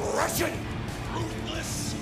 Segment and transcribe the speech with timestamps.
[0.00, 0.52] Aggression!
[1.12, 1.96] Ruthless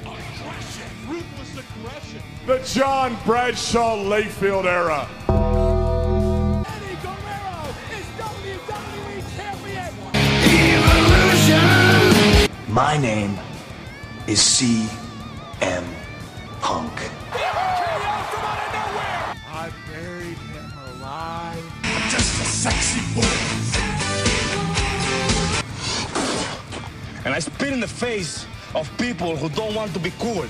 [0.00, 0.88] aggression!
[1.06, 2.22] Ruthless aggression.
[2.44, 5.06] The John Bradshaw Layfield era.
[6.66, 9.92] Eddie Guerrero is WWE Champion.
[12.74, 13.38] My name
[14.26, 15.99] is CM
[27.24, 30.46] and I spit in the face of people who don't want to be cool.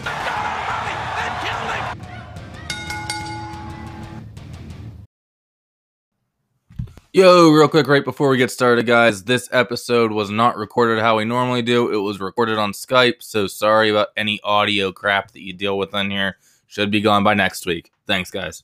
[7.12, 11.16] Yo, real quick, right before we get started, guys, this episode was not recorded how
[11.16, 11.92] we normally do.
[11.92, 15.92] It was recorded on Skype, so sorry about any audio crap that you deal with
[15.92, 16.37] in here.
[16.69, 17.91] Should be gone by next week.
[18.06, 18.62] Thanks, guys.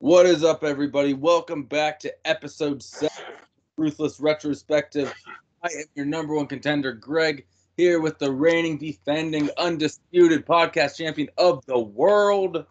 [0.00, 1.14] What is up, everybody?
[1.14, 3.34] Welcome back to episode seven,
[3.76, 5.14] Ruthless Retrospective.
[5.62, 7.44] I am your number one contender, Greg,
[7.76, 12.64] here with the reigning, defending, undisputed podcast champion of the world.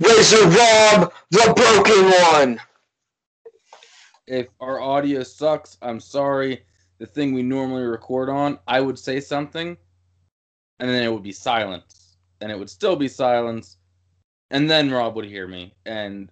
[0.00, 2.60] Razor Rob, the broken one.
[4.26, 6.64] if our audio sucks, I'm sorry.
[6.98, 9.76] The thing we normally record on, I would say something,
[10.78, 13.78] and then it would be silence, and it would still be silence,
[14.52, 16.30] and then Rob would hear me, and.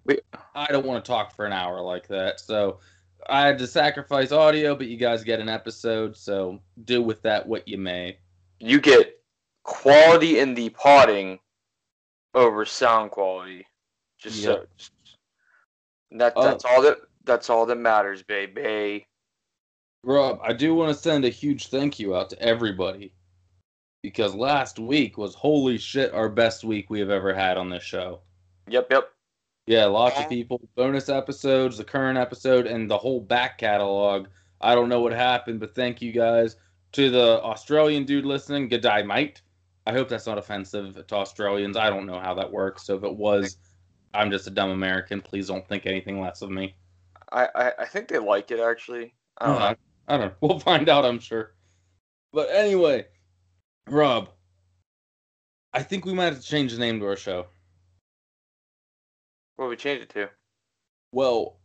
[0.55, 2.39] I don't want to talk for an hour like that.
[2.39, 2.79] So
[3.29, 7.47] I had to sacrifice audio, but you guys get an episode, so do with that
[7.47, 8.17] what you may.
[8.59, 9.19] You get
[9.63, 11.39] quality in the potting
[12.33, 13.65] over sound quality.
[14.17, 14.91] Just so just-
[16.11, 16.43] that Oh.
[16.43, 19.07] that's all that that's all that matters, baby.
[20.03, 23.13] Rob, I do want to send a huge thank you out to everybody
[24.01, 27.83] because last week was holy shit our best week we have ever had on this
[27.83, 28.19] show.
[28.67, 29.12] Yep, yep.
[29.65, 34.27] Yeah, lots of people, bonus episodes, the current episode, and the whole back catalog.
[34.59, 36.57] I don't know what happened, but thank you guys.
[36.93, 39.41] To the Australian dude listening, good day, mate.
[39.87, 41.77] I hope that's not offensive to Australians.
[41.77, 42.85] I don't know how that works.
[42.85, 43.57] So if it was,
[44.13, 45.21] I'm just a dumb American.
[45.21, 46.75] Please don't think anything less of me.
[47.31, 49.13] I, I, I think they like it actually.
[49.37, 49.65] I don't know.
[49.65, 49.75] Uh,
[50.07, 50.33] I don't know.
[50.41, 51.53] We'll find out, I'm sure.
[52.31, 53.05] But anyway,
[53.89, 54.29] Rob,
[55.73, 57.47] I think we might have to change the name to our show.
[59.55, 60.29] What we change it to?
[61.11, 61.59] Well,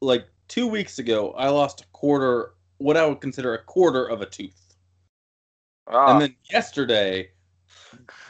[0.00, 4.22] like two weeks ago, I lost a quarter, what I would consider a quarter of
[4.22, 4.76] a tooth.
[5.86, 7.30] Ah, And then yesterday,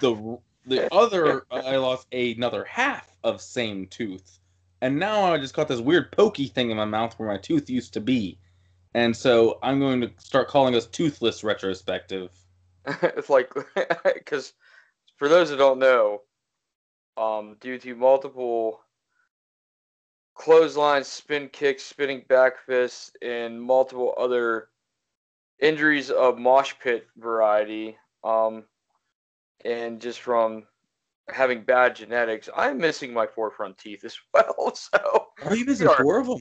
[0.00, 4.38] the the other I lost another half of same tooth,
[4.80, 7.70] and now I just got this weird pokey thing in my mouth where my tooth
[7.70, 8.38] used to be,
[8.94, 12.30] and so I'm going to start calling us toothless retrospective.
[13.02, 13.52] it's like
[14.04, 14.52] because
[15.16, 16.22] for those that don't know,
[17.16, 18.80] um, due to multiple
[20.36, 24.68] clotheslines, spin kicks, spinning back fists, and multiple other
[25.60, 28.64] injuries of mosh pit variety, um,
[29.64, 30.64] and just from
[31.28, 34.74] having bad genetics, I'm missing my four front teeth as well.
[34.74, 35.96] So Are you missing Sure.
[35.96, 36.38] four of them?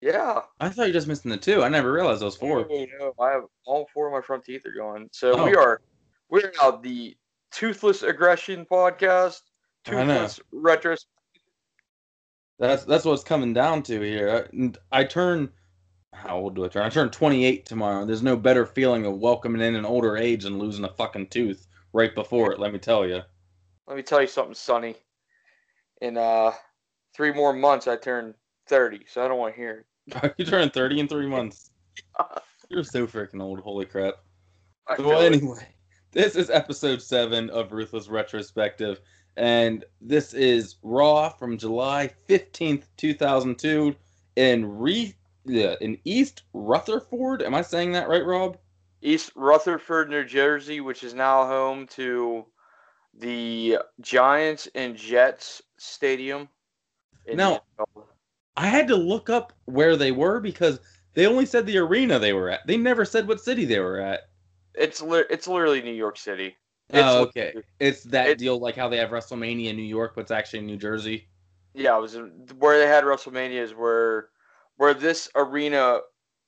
[0.00, 1.62] yeah, I thought you were just missing the two.
[1.62, 2.66] I never realized those four.
[2.68, 5.08] No, no, I have all four of my front teeth are gone.
[5.12, 5.44] So Oh.
[5.44, 5.80] we are
[6.30, 7.16] we are now the
[7.52, 9.40] Toothless Aggression Podcast.
[9.84, 11.04] Toothless Retros.
[12.58, 14.48] That's that's what it's coming down to here.
[14.52, 15.50] And I turn
[16.12, 16.82] how old do I turn?
[16.82, 18.04] I turn 28 tomorrow.
[18.04, 21.66] There's no better feeling of welcoming in an older age and losing a fucking tooth
[21.92, 22.58] right before it.
[22.58, 23.22] Let me tell you.
[23.86, 24.96] Let me tell you something, Sonny.
[26.00, 26.52] In uh
[27.14, 28.34] three more months, I turn
[28.66, 30.34] thirty, so I don't want to hear it.
[30.38, 31.70] you turn 30 in three months.
[32.68, 33.60] You're so freaking old.
[33.60, 34.14] Holy crap.
[34.86, 35.66] I Well, anyway,
[36.12, 39.00] this is episode seven of Ruthless Retrospective,
[39.38, 43.94] and this is Raw from July 15th, 2002,
[44.36, 45.14] in Re
[45.46, 47.42] in East Rutherford.
[47.42, 48.58] Am I saying that right, Rob?
[49.00, 52.44] East Rutherford, New Jersey, which is now home to
[53.14, 56.48] the Giants and Jets Stadium.
[57.32, 57.62] Now-
[58.56, 60.80] I had to look up where they were because
[61.14, 62.66] they only said the arena they were at.
[62.66, 64.28] They never said what city they were at.
[64.74, 66.56] it's li- it's literally New York City.
[66.92, 67.54] Oh, okay.
[67.78, 70.60] It's that it- deal like how they have WrestleMania in New York, but it's actually
[70.60, 71.28] in New Jersey.
[71.74, 74.30] Yeah, it was in- where they had WrestleMania is where
[74.76, 76.00] where this arena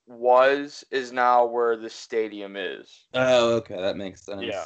[0.07, 3.07] was is now where the stadium is.
[3.13, 4.43] Oh, okay, that makes sense.
[4.43, 4.65] Yeah.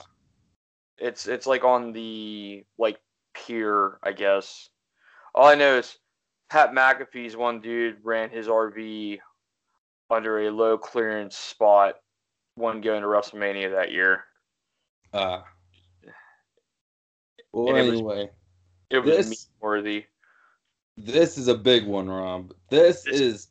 [0.98, 3.00] It's it's like on the like
[3.34, 4.70] pier, I guess.
[5.34, 5.98] All I know is
[6.50, 9.20] Pat McAfee's one dude ran his RV
[10.10, 11.96] under a low clearance spot
[12.56, 14.24] when going to WrestleMania that year.
[15.12, 15.42] Uh,
[17.56, 18.30] well, And it was- anyway,
[18.92, 20.06] It was This- worthy.
[20.98, 22.54] this is a big one, Rob.
[22.70, 23.48] This This- is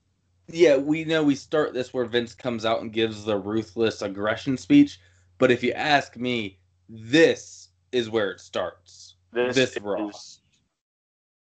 [0.49, 4.57] yeah, we know we start this where Vince comes out and gives the ruthless aggression
[4.59, 5.01] speech,
[5.39, 9.17] but if you ask me, this is where it starts.
[9.33, 10.11] This, This is Raw.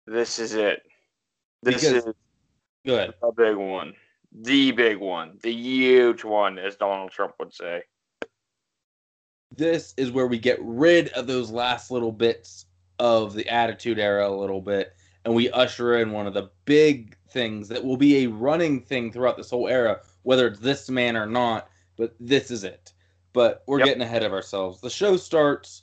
[0.07, 0.83] this is it.
[1.61, 2.13] This Because- is
[2.85, 3.13] Go ahead.
[3.21, 3.95] a big one,
[4.31, 7.83] the big one, the huge one, as Donald Trump would say.
[9.57, 12.67] This is where we get rid of those last little bits
[12.99, 14.93] of the Attitude Era a little bit,
[15.25, 19.11] and we usher in one of the big things that will be a running thing
[19.11, 21.69] throughout this whole era, whether it's this man or not.
[21.97, 22.93] But this is it.
[23.33, 23.85] But we're Yep.
[23.87, 24.79] getting ahead of ourselves.
[24.79, 25.81] The show starts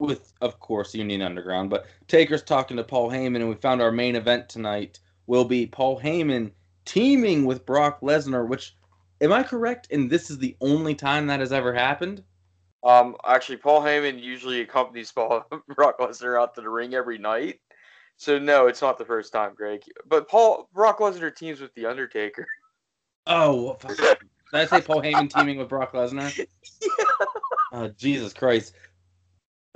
[0.00, 3.92] with, of course, Union Underground, but Taker's talking to Paul Heyman, and we found our
[3.92, 6.50] main event tonight will be Paul Heyman
[6.84, 8.76] teaming with Brock Lesnar, which,
[9.20, 9.88] am I correct?
[9.92, 12.24] And this is the only time that has ever happened?
[12.84, 15.44] Um, actually, Paul Heyman usually accompanies Paul
[15.74, 17.60] Brock Lesnar out to the ring every night.
[18.16, 19.82] So no, it's not the first time, Greg.
[20.06, 22.46] But Paul Brock Lesnar teams with the Undertaker.
[23.30, 23.94] Oh, fuck.
[23.94, 24.08] did
[24.54, 26.32] I say Paul Heyman teaming with Brock Lesnar?
[27.70, 28.74] Oh, Jesus Christ.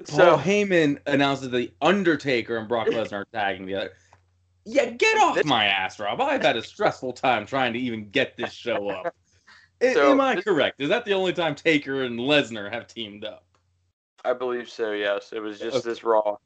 [0.09, 3.93] Paul So Heyman announces the Undertaker and Brock Lesnar are tagging together.
[4.65, 6.21] Yeah, get off my ass, Rob.
[6.21, 9.15] I've had a stressful time trying to even get this show up.
[9.83, 10.81] So, Am I correct?
[10.81, 13.45] Is that the only time Taker and Lesnar have teamed up?
[14.25, 14.93] I believe so.
[14.93, 15.89] Yes, it was just Okay.
[15.89, 16.37] this Raw,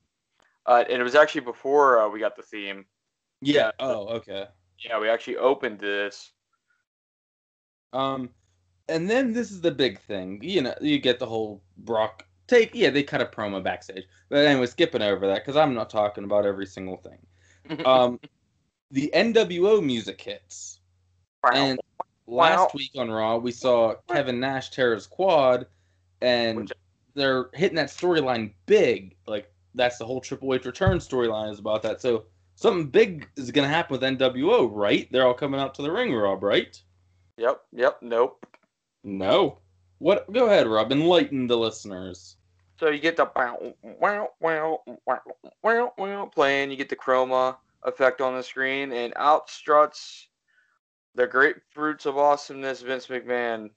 [0.65, 2.87] uh, and it was actually before uh, we got the theme.
[3.43, 3.55] Yeah.
[3.65, 3.71] Yeah.
[3.81, 4.47] Oh, okay.
[4.79, 6.33] Yeah, we actually opened this.
[7.93, 8.31] Um,
[8.89, 10.41] and then this is the big thing.
[10.43, 12.75] You know, you get the whole Brock take.
[12.75, 14.05] Yeah, they cut a promo backstage.
[14.31, 17.19] But anyway, skipping over that because I'm not talking about every single thing.
[17.85, 18.21] Um,
[18.93, 20.81] the NWO music hits,
[21.53, 21.81] and
[22.27, 22.71] last Wow.
[22.75, 25.67] week on Raw we saw Kevin Nash tear his quad,
[26.21, 26.73] and Which-
[27.15, 29.17] they're hitting that storyline big.
[29.27, 32.01] Like that's the whole Triple H return storyline is about that.
[32.01, 32.25] So
[32.55, 35.11] something big is gonna happen with NWO, right?
[35.13, 36.81] They're all coming out to the ring, Rob, right?
[37.37, 38.47] Yep, yep, nope.
[39.05, 39.59] No.
[39.99, 40.31] What?
[40.33, 40.93] Go ahead, Rob.
[40.93, 42.37] Enlighten the listeners.
[42.79, 45.21] So you get the wow, wow, wow, wow,
[45.63, 46.71] wow, wow playing.
[46.71, 50.29] You get the chroma effect on the screen, and out struts
[51.17, 53.71] the grapefruits of awesomeness, Vince McMahon.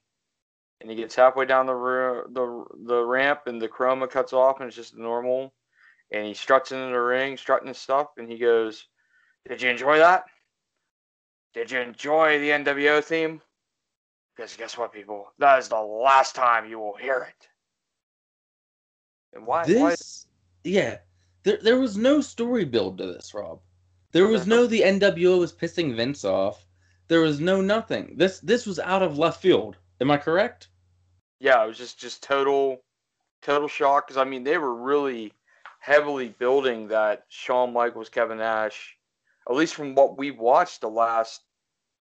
[0.80, 4.60] And he gets halfway down the ru- the the ramp, and the chroma cuts off,
[4.60, 5.52] and it's just normal.
[6.10, 8.86] And he struts into the ring, strutting his stuff, and he goes,
[9.46, 10.24] "Did you enjoy that?
[11.52, 13.42] Did you enjoy the NWO theme?
[14.34, 15.30] Because guess what, people?
[15.38, 17.48] That is the last time you will hear it."
[19.34, 19.64] And why?
[19.66, 20.26] why this,
[20.64, 20.98] yeah,
[21.42, 23.60] there there was no story build to this, Rob.
[24.12, 26.64] There oh, was no the NWO was pissing Vince off.
[27.10, 28.14] There was no nothing.
[28.16, 29.76] This this was out of left field.
[30.00, 30.68] Am I correct?
[31.40, 32.82] yeah, it was just just total
[33.42, 35.32] total shock because I mean they were really
[35.80, 38.96] heavily building that Shawn Michaels Kevin Nash,
[39.48, 41.42] at least from what we've watched the last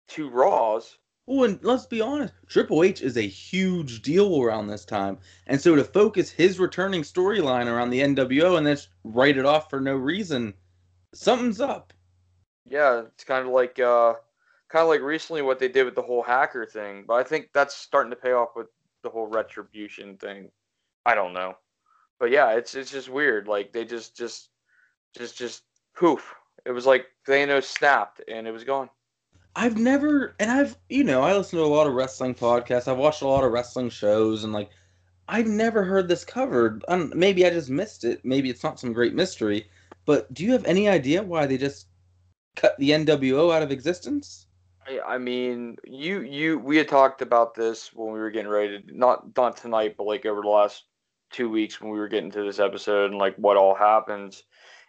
[0.07, 0.97] two Raws.
[1.25, 5.17] Well, and let's be honest, Triple H is a huge deal around this time,
[5.47, 9.69] and so to focus his returning storyline around the NWO and then write it off
[9.69, 10.53] for no reason,
[11.13, 11.93] something's up.
[12.65, 14.15] Yeah, it's kind of like uh,
[14.73, 17.49] kind of like recently what they did with the whole hacker thing, but I think
[17.53, 18.65] that's starting to pay off with
[19.03, 20.49] the whole retribution thing.
[21.05, 21.55] I don't know,
[22.19, 23.47] but yeah, it's it's just weird.
[23.47, 24.49] Like they just just
[25.15, 25.61] just just
[25.95, 26.33] poof.
[26.65, 28.89] It was like Thanos snapped and it was gone.
[29.55, 32.87] I've never, and I've, you know, I listen to a lot of wrestling podcasts.
[32.87, 34.71] I've watched a lot of wrestling shows, and like,
[35.27, 36.83] I've never heard this covered.
[37.13, 38.25] Maybe I just missed it.
[38.25, 39.69] Maybe it's not some great mystery.
[40.05, 41.85] But do you have any idea why they just
[42.55, 44.47] cut the NWO out of existence?
[44.87, 48.81] I, I mean, you you we had talked about this when we were getting ready
[48.81, 50.83] to not not tonight, but like over the last
[51.31, 54.35] two weeks when we were getting to this episode and like what all happened.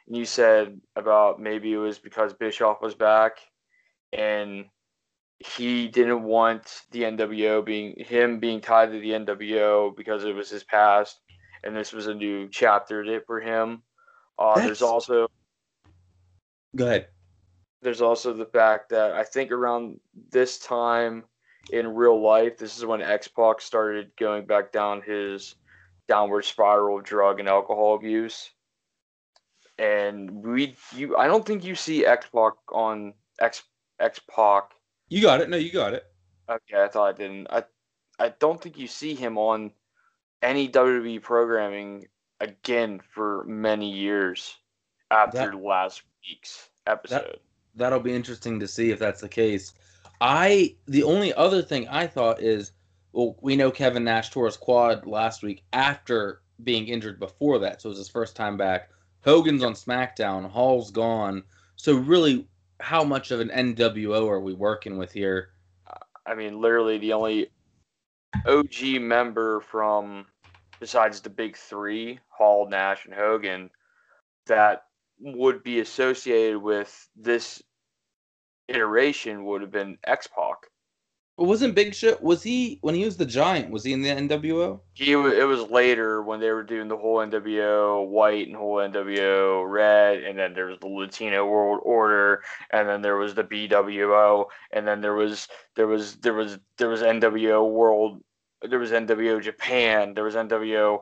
[0.07, 3.39] And you said about maybe it was because Bischoff was back
[4.13, 4.67] and
[5.39, 10.51] he didn't want the NWO being him being tied to the NWO because it was
[10.51, 11.21] his past
[11.65, 13.83] and this was a new chapter for him.
[14.39, 15.29] Uh, there's also
[16.77, 17.07] Go ahead.
[17.85, 20.01] There's also the fact that I think around
[20.31, 21.23] this time
[21.71, 25.55] in real life, this is when X Pac started going back down his
[26.09, 28.51] downward spiral of drug and alcohol abuse.
[29.79, 33.63] And we, you, I don't think you see X Pac on X
[34.01, 34.71] X Pac.
[35.09, 35.51] You got it.
[35.51, 36.05] No, you got it.
[36.49, 37.49] Okay, I thought I didn't.
[37.51, 37.65] I,
[38.19, 39.73] I don't think you see him on
[40.43, 42.07] any WWE programming
[42.41, 44.57] again for many years
[45.11, 47.41] after That- last week's episode.
[47.77, 49.75] That'll be interesting to see if that's the case.
[50.21, 52.73] I the only other thing I thought is,
[53.13, 57.83] well, we know Kevin Nash tore his quad last week after being injured before that,
[57.83, 58.91] so it was his first time back.
[59.25, 61.43] Hogan's on SmackDown, Hall's gone.
[61.77, 62.47] So really,
[62.81, 65.51] how much of an NWO are we working with here?
[66.27, 67.51] I mean, literally the only
[68.47, 70.27] OG member from
[70.81, 73.71] besides the big three, Hall, Nash, and Hogan,
[74.47, 74.85] that
[75.25, 77.63] would be associated with this
[78.69, 80.57] iteration would have been X Pac.
[81.37, 83.71] But wasn't Big Show was he when he was the Giant?
[83.71, 84.81] Was he in the NWO?
[84.93, 89.69] He it was later when they were doing the whole NWO white and whole NWO
[89.69, 94.47] red, and then there was the Latino World Order, and then there was the BWO,
[94.73, 98.23] and then there was there was there was there was NWO World,
[98.63, 101.01] there was NWO Japan, there was NWO.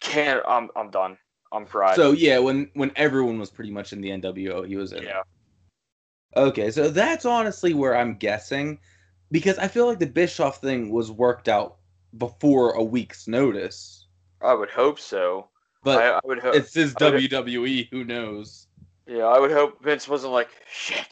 [0.00, 1.18] Can I'm I'm done.
[1.52, 1.96] I'm fried.
[1.96, 4.98] So yeah, when when everyone was pretty much in the NWO, he was in.
[4.98, 5.04] it.
[5.04, 5.22] yeah,
[6.36, 8.78] Okay, so that's honestly where I'm guessing,
[9.30, 11.76] because I feel like the Bischoff thing was worked out
[12.18, 14.06] before a week's notice.
[14.42, 15.48] I would hope so.
[15.82, 16.54] But I, I would hope.
[16.54, 17.88] it's his WWE.
[17.90, 18.66] Who knows?
[19.06, 21.06] Yeah, I would hope Vince wasn't like, shit,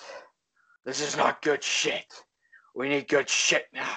[0.84, 2.06] this is not good shit.
[2.74, 3.96] We need good shit now.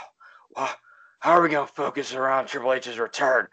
[0.55, 3.47] How are we going to focus around Triple H's return?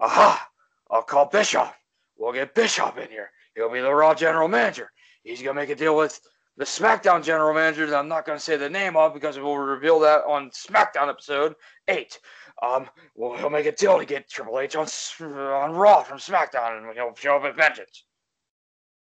[0.00, 0.48] Aha!
[0.90, 1.76] I'll call Bischoff.
[2.22, 3.32] We'll get Bishop in here.
[3.56, 4.92] He'll be the Raw general manager.
[5.24, 6.20] He's going to make a deal with
[6.56, 9.56] the SmackDown general manager that I'm not going to say the name of because we'll
[9.56, 11.56] reveal that on SmackDown episode
[11.88, 12.20] 8.
[12.62, 14.86] Um, well, he'll make a deal to get Triple H on,
[15.20, 18.04] on Raw from SmackDown and he'll show up at Vengeance.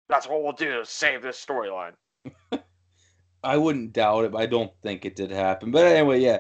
[0.10, 1.94] That's what we'll do to save this storyline.
[3.44, 5.70] I wouldn't doubt it, but I don't think it did happen.
[5.70, 6.40] But anyway, yeah,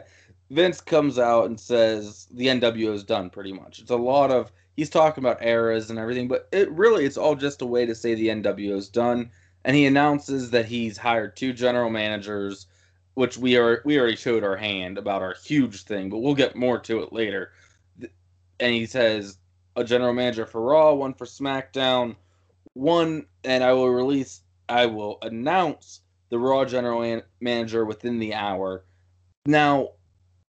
[0.50, 3.77] Vince comes out and says the NWO is done pretty much.
[3.77, 7.36] It's a lot of he's talking about eras and everything, but it really it's all
[7.36, 9.32] just a way to say the NWO is done.
[9.63, 12.67] And he announces that he's hired two general managers,
[13.15, 16.55] which we are we already showed our hand about our huge thing, but we'll get
[16.55, 17.51] more to it later.
[18.60, 19.38] And he says
[19.75, 22.15] a general manager for Raw, one for SmackDown,
[22.74, 28.34] one, and I will release, I will announce the Raw general man- manager within the
[28.34, 28.86] hour.
[29.46, 29.89] Now,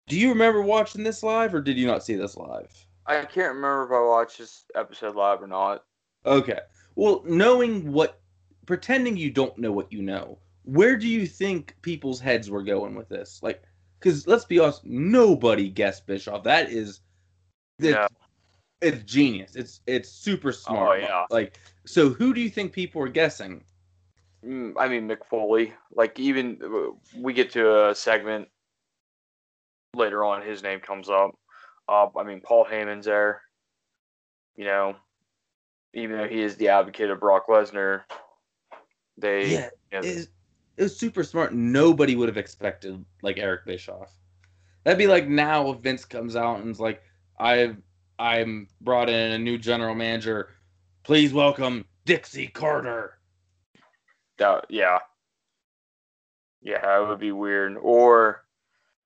[0.07, 2.86] do you remember watching this live, or did you not see this live?
[3.07, 5.85] I can't remember if I watched this episode live or not.
[6.25, 6.59] Okay.
[6.95, 8.19] Well, knowing what,
[8.65, 12.95] pretending you don't know what you know, where do you think people's heads were going
[12.95, 13.39] with this?
[13.41, 13.63] Like,
[13.99, 16.43] because let's be honest, nobody guessed Bischoff.
[16.43, 16.99] That is,
[17.79, 18.07] it's, Yeah.
[18.81, 19.55] it's genius.
[19.55, 20.99] It's it's super smart.
[20.99, 21.25] Oh, yeah.
[21.29, 23.63] Like, so who do you think people were guessing?
[24.45, 25.73] Mm, I mean, Mick Foley.
[25.91, 28.49] Like, even uh, we get to a segment
[29.95, 31.31] later on, his name comes up.
[31.87, 33.41] Uh, I mean, Paul Heyman's there.
[34.55, 34.95] You know,
[35.93, 38.03] even though he is the advocate of Brock Lesnar,
[39.17, 39.51] they.
[39.51, 40.27] Yeah, you know, it was,
[40.77, 41.53] it was super smart.
[41.53, 44.11] Nobody would have expected like Eric Bischoff.
[44.83, 47.01] That'd be like now if Vince comes out and's like,
[47.39, 47.77] "I've
[48.19, 50.49] I'm brought in a new general manager.
[51.03, 53.17] Please welcome Dixie Carter."
[54.37, 54.99] that, yeah.
[56.61, 57.77] Yeah, it would be weird.
[57.81, 58.43] Or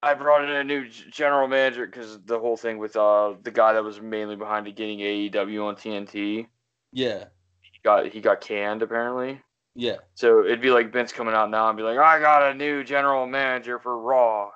[0.04, 3.74] I brought in a new general manager because the whole thing with uh the guy
[3.74, 6.48] that was mainly behind it getting AEW on TNT,
[6.92, 7.26] Yeah,
[7.62, 9.40] he got he got canned apparently.
[9.76, 12.54] yeah, So it'd be like Vince coming out now and be like, I got a
[12.56, 14.50] new general manager for Raw,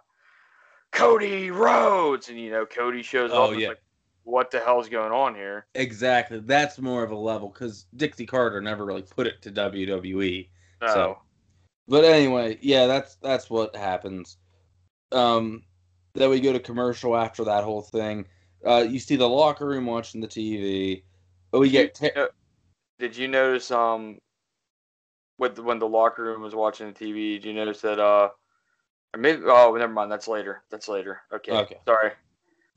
[0.91, 3.59] Cody Rhodes, and you know Cody shows Oh, up.
[3.59, 3.69] yeah.
[3.69, 3.81] like,
[4.23, 5.67] what the hell's going on here?
[5.75, 6.39] exactly.
[6.39, 10.49] That's more of a level because Dixie Carter never really put it to WWE.
[10.81, 10.87] No.
[10.87, 11.17] So-
[11.87, 14.37] But anyway, yeah, that's that's what happens.
[15.11, 15.63] Um,
[16.13, 18.25] then we go to commercial after that whole thing.
[18.65, 21.03] Uh, you see the locker room watching the TV.
[21.51, 22.29] But we get You know-
[22.99, 24.17] did you notice um
[25.37, 27.33] with when the locker room was watching the TV?
[27.33, 28.29] Did you notice that uh
[29.17, 31.77] maybe oh never mind that's later that's later okay Okay.
[31.87, 32.11] sorry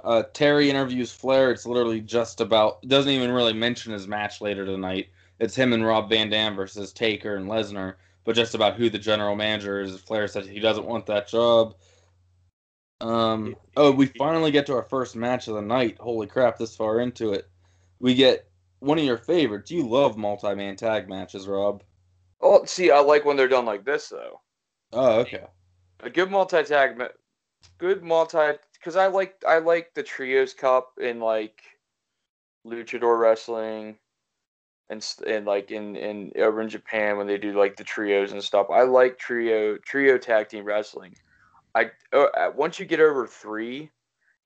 [0.04, 1.50] uh, Terry interviews Flair.
[1.50, 5.08] It's literally just about doesn't even really mention his match later tonight.
[5.40, 7.94] It's him and Rob Van Dam versus Taker and Lesnar,
[8.24, 9.98] but just about who the general manager is.
[10.00, 11.74] Flair said he doesn't want that job.
[13.00, 13.54] Um.
[13.76, 15.96] Oh, we finally get to our first match of the night.
[16.00, 16.58] Holy crap!
[16.58, 17.48] This far into it,
[18.00, 18.48] we get
[18.80, 19.70] one of your favorites.
[19.70, 21.82] You love multi-man tag matches, Rob.
[22.40, 24.40] oh see I like when they're done like this though
[24.92, 25.44] Oh, okay.
[26.00, 27.08] a good multi tag ma-
[27.78, 31.60] good multi because I like I like the trios cup in like
[32.66, 33.96] luchador wrestling
[34.90, 38.42] and and like in in over in Japan when they do like the trios and
[38.42, 38.68] stuff.
[38.70, 41.14] I like trio trio tag team wrestling.
[41.78, 43.90] I uh, uh, once you get over three,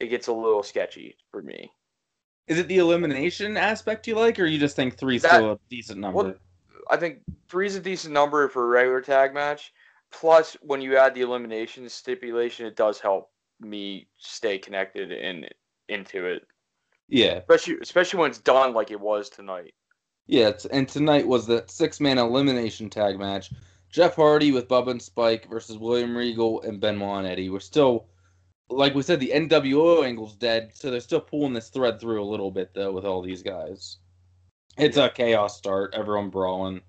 [0.01, 1.71] it gets a little sketchy for me.
[2.47, 5.59] Is it the elimination aspect you like, or you just think three's That- still a
[5.71, 6.23] decent number?
[6.23, 6.35] Well,
[6.91, 9.73] I think three's a decent number for a regular tag match.
[10.11, 15.49] Plus, when you add the elimination stipulation, it does help me stay connected and
[15.89, 16.43] into it.
[17.09, 19.73] yeah, especially especially when it's done like it was tonight.
[20.27, 23.53] Yeah, it's, and tonight was the six man elimination tag match.
[23.93, 27.51] Jeff Hardy with Bubba and Spike versus William Regal and Benoit and Eddie.
[27.51, 28.07] We're still,
[28.71, 32.25] like we said, the NWO angle's dead, so they're still pulling this thread through a
[32.25, 33.99] little bit though with all these guys.
[34.79, 36.81] It's a chaos start, everyone brawling.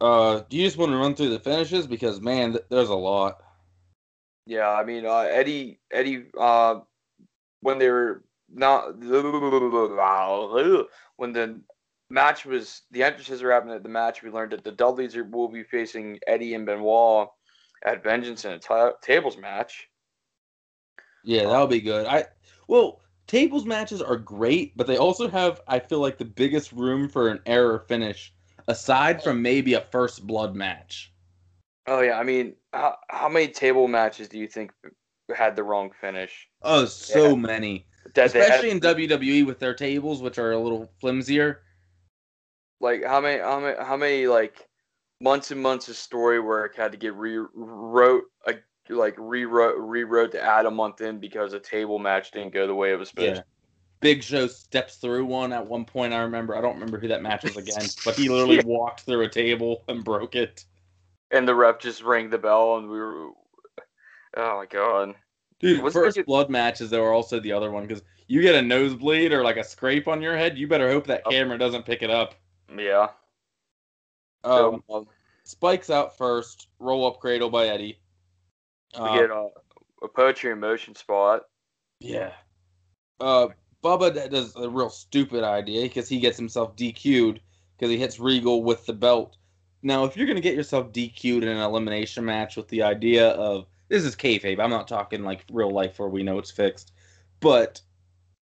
[0.00, 2.94] Uh, do you just want to run through the finishes because man, th- there's a
[2.94, 3.40] lot.
[4.46, 6.80] Yeah, I mean uh, Eddie Eddie uh,
[7.60, 9.12] when they were not when
[11.32, 11.60] the
[12.10, 15.24] match was the entrances were happening at the match, we learned that the Dudleys are,
[15.24, 17.28] will be facing Eddie and Benoit
[17.84, 19.88] at Vengeance in a tables match.
[21.24, 22.06] Yeah, that'll be good.
[22.06, 22.26] I
[22.68, 27.08] well, tables matches are great, but they also have I feel like the biggest room
[27.08, 28.32] for an error finish
[28.68, 31.12] aside from maybe a first blood match.
[31.86, 34.72] Oh yeah, I mean, how, how many table matches do you think
[35.34, 36.48] had the wrong finish?
[36.62, 37.34] Oh, so Yeah.
[37.36, 37.86] many.
[38.14, 41.63] They had- Especially in WWE with their tables, which are a little flimsier.
[42.84, 44.68] Like how many how many how many like
[45.20, 50.40] months and months of story work had to get rewrote like like rewrote rewrote to
[50.40, 53.36] add a month in because a table match didn't go the way it was supposed
[53.36, 53.42] Yeah.
[54.00, 56.12] Big Show steps through one at one point.
[56.12, 56.54] I remember.
[56.54, 59.82] I don't remember who that match was against, but he literally walked through a table
[59.88, 60.66] and broke it.
[61.30, 63.30] And the ref just rang the bell and we were
[64.36, 65.14] Oh my god.
[65.58, 68.60] Dude, Was first blood matches though are also the other one because you get a
[68.60, 71.30] nosebleed or like a scrape on your head, you better hope that Oh.
[71.30, 72.34] camera doesn't pick it up.
[72.76, 73.08] Yeah.
[74.44, 75.06] Um, so, um,
[75.44, 77.98] Spikes out first, roll up cradle by Eddie.
[78.98, 79.48] we Uh, get a,
[80.02, 81.42] a poetry in motion spot.
[82.00, 82.32] yeah.
[83.20, 83.48] Uh,
[83.82, 87.40] Bubba does a real stupid idea because he gets himself DQ'd
[87.76, 89.36] because he hits Regal with the belt.
[89.82, 93.66] Now, if you're gonna get yourself DQ'd in an elimination match with the idea of
[93.88, 96.92] this is kayfabe, I'm not talking like real life where we know it's fixed,
[97.40, 97.80] but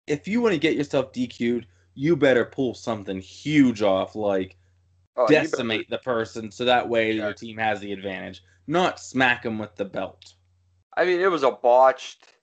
[0.08, 1.66] if you want to get yourself DQ'd,
[2.02, 4.58] you better pull something huge off, like
[5.16, 7.26] Oh, decimate the person so that way Yeah.
[7.26, 10.34] your team has the advantage, not smack them with the belt.
[10.98, 12.34] I mean, it was a botched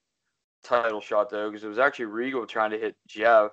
[0.62, 3.50] title shot though, because it was actually Regal trying to hit Jeff,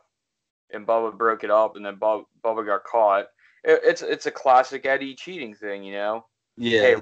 [0.72, 3.26] and Bubba broke it up, and then Bub- Bubba got caught.
[3.64, 6.28] It, it's it's a classic Eddie cheating thing, you know.
[6.56, 6.82] Yeah.
[6.82, 6.96] Hey,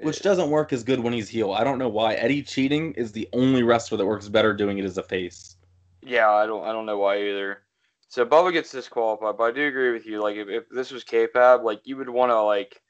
[0.00, 1.52] Which doesn't work as good when he's heel.
[1.52, 2.14] I don't know why.
[2.14, 5.56] Eddie cheating is the only wrestler that works better doing it as a face.
[6.02, 7.65] Yeah, I don't I don't know why either.
[8.08, 10.22] So Bubba gets disqualified, but I do agree with you.
[10.22, 12.80] Like if, if this was kayfabe, like you would want to like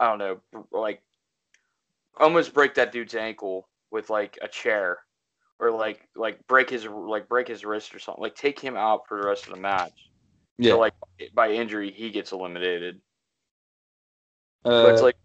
[0.00, 0.40] I don't know,
[0.72, 1.02] like
[2.18, 4.98] almost break that dude's ankle with like a chair,
[5.58, 8.22] or like like break his like break his wrist or something.
[8.22, 10.10] Like take him out for the rest of the match.
[10.58, 10.72] Yeah.
[10.72, 10.94] So like
[11.34, 13.00] by injury he gets eliminated.
[14.64, 15.16] uh, But it's like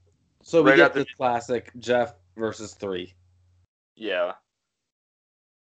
[0.44, 3.14] so we right get the classic Jeff versus three.
[3.96, 4.34] yeah.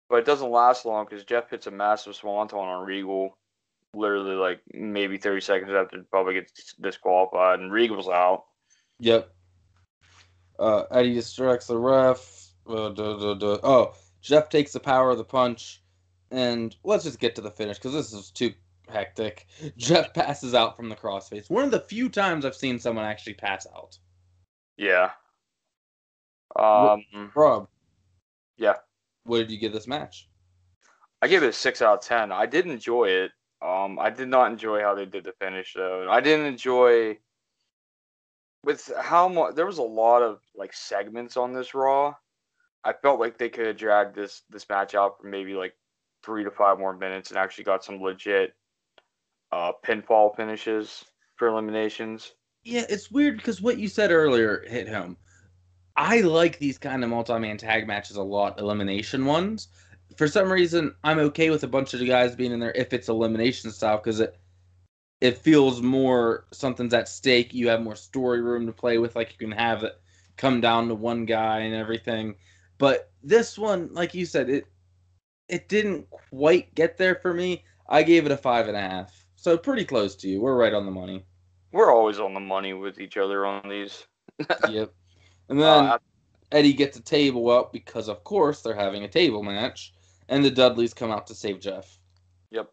[0.10, 3.38] But it doesn't last long because Jeff hits a massive swanton on Regal,
[3.96, 8.46] literally like maybe 30 seconds after Bubba gets disqualified and Regal's out.
[9.00, 9.32] Yep.
[10.60, 12.52] Uh, Eddie distracts the ref.
[12.68, 13.60] Uh, duh, duh, duh.
[13.64, 15.84] Oh, Jeff takes the power of the punch,
[16.32, 18.54] and let's just get to the finish because this is too
[18.90, 19.48] hectic.
[19.78, 21.50] Jeff passes out from the crossface.
[21.50, 23.98] One of the few times I've seen someone actually pass out.
[24.78, 25.12] Yeah.
[26.56, 27.04] Um,
[27.36, 27.68] Rob,
[28.58, 28.76] yeah,
[29.26, 30.30] what did you give this match?
[31.22, 32.32] I gave it a six out of ten.
[32.32, 33.32] I did enjoy it.
[33.66, 36.08] Um, I did not enjoy how they did the finish though.
[36.10, 37.18] I didn't enjoy
[38.64, 42.14] with how much there was a lot of like segments on this Raw.
[42.84, 45.74] I felt like they could have dragged this this match out for maybe like
[46.24, 48.54] three to five more minutes and actually got some legit
[49.52, 51.04] uh, pinfall finishes
[51.36, 52.34] for eliminations.
[52.64, 55.18] Yeah, it's weird because what you said earlier hit home.
[55.98, 59.70] I like these kind of multi-man tag matches a lot, elimination ones.
[60.18, 62.94] For some reason, I'm okay with a bunch of the guys being in there if
[62.94, 64.38] it's elimination style because it
[65.22, 67.54] it feels more something's at stake.
[67.54, 70.00] You have more story room to play with, like you can have it
[70.38, 72.36] come down to one guy and everything.
[72.78, 74.66] But this one, like you said, it
[75.48, 77.64] it didn't quite get there for me.
[77.88, 80.42] I gave it a five and a half, so pretty close to you.
[80.42, 81.26] We're right on the money.
[81.72, 84.06] We're always on the money with each other on these.
[84.70, 84.94] yep.
[85.50, 85.98] And then Uh,
[86.52, 89.94] Eddie gets a table up because, of course, they're having a table match,
[90.30, 92.00] and the Dudleys come out to save Jeff.
[92.52, 92.70] Yep.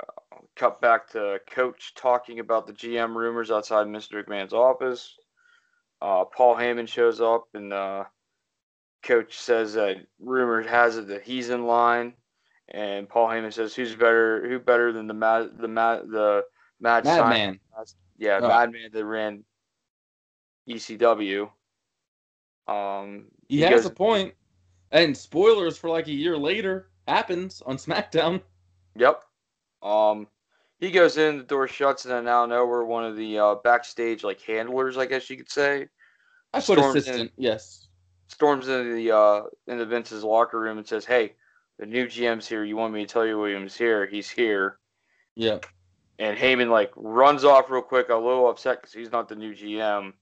[0.00, 4.24] Uh, cut back to Coach talking about the GM rumors outside Mr.
[4.24, 5.14] McMahon's office.
[6.02, 8.04] Uh, Paul Heyman shows up, and uh,
[9.02, 12.14] Coach says that rumor has it that he's in line.
[12.68, 14.46] And Paul Heyman says, "Who's better?
[14.48, 16.44] Who better than the mad, the mad, the
[16.80, 17.04] mad
[18.16, 18.48] Yeah, Oh.
[18.48, 19.44] Madman that ran
[20.68, 21.50] ECW."
[22.66, 24.34] Um, He, he has goes- a point.
[24.94, 28.40] And spoilers for like a year later happens on SmackDown.
[28.96, 29.22] Yep.
[29.82, 30.28] Um,
[30.78, 33.54] he goes in, the door shuts, and then out of nowhere, one of the uh,
[33.56, 35.88] backstage like handlers, I guess you could say,
[36.52, 36.98] I put Storms in.
[37.00, 37.32] assistant.
[37.36, 37.88] Yes.
[38.28, 41.34] storms into the uh into Vince's locker room and says, "Hey,
[41.78, 42.62] the new GM's here.
[42.62, 44.06] You want me to tell you Williams here?
[44.06, 44.78] He's here."
[45.34, 45.58] Yeah.
[46.20, 49.52] And Heyman like runs off real quick, a little upset because he's not the new
[49.54, 50.12] GM.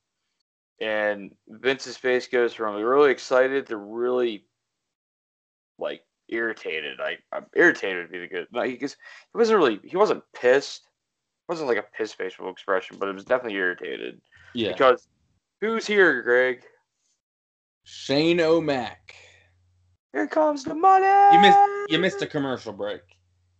[0.81, 4.47] And Vince's face goes from really excited to really
[5.83, 7.01] like irritated.
[7.01, 8.47] I I'm irritated would be the good.
[8.53, 8.97] No, he, 'cause
[9.33, 10.83] he wasn't really he wasn't pissed.
[10.87, 14.21] It wasn't like a piss facial expression, but it was definitely irritated
[14.55, 14.73] Yeah.
[14.73, 15.07] because
[15.61, 16.65] who's here, Greg?
[17.85, 19.15] Shane O'Mac.
[20.13, 21.07] Here comes the money.
[21.35, 21.59] You missed
[21.91, 23.03] you missed a commercial break.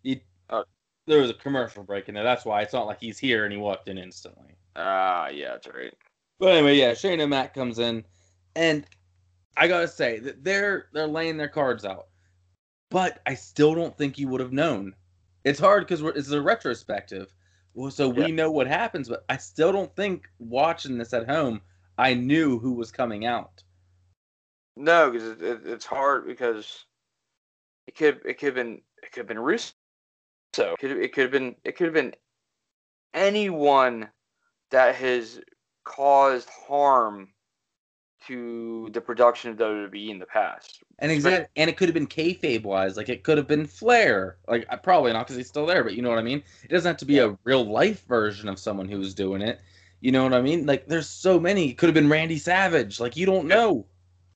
[0.03, 0.65] You, Oh.
[1.07, 2.25] there was a commercial break in there.
[2.25, 4.55] That's why it's not like he's here and he walked in instantly.
[4.77, 5.93] Ah, yeah, that's right.
[6.39, 8.05] But anyway, yeah, Shane O'Mac comes in,
[8.55, 8.87] and
[9.57, 12.09] I gotta say that they're they're laying their cards out,
[12.93, 14.95] but I still don't think you would have known.
[15.45, 17.35] It's hard because it's a retrospective,
[17.75, 18.33] well, so we Yeah.
[18.33, 21.63] know what happens, but I still don't think watching this at home,
[21.99, 23.63] I knew who was coming out.
[24.77, 26.87] No, because it, it, it's hard because
[27.87, 29.73] it could it could have been it could have been Russo.
[30.59, 32.15] It could it could have been it could have been
[33.15, 34.11] anyone
[34.71, 35.41] that has
[35.85, 37.33] caused harm
[38.27, 40.83] to the production of WWE in the past.
[40.99, 44.37] And exact, and it could have been kayfabe wise, like it could have been Flair,
[44.49, 46.43] like uh, probably not because he's still there, but you know what I mean.
[46.63, 49.61] It doesn't have to be a real life version of someone who was doing it.
[50.01, 50.67] You know what I mean?
[50.67, 51.71] Like there's so many.
[51.71, 53.01] It could have been Randy Savage.
[53.01, 53.57] Like you don't Yeah.
[53.57, 53.87] know.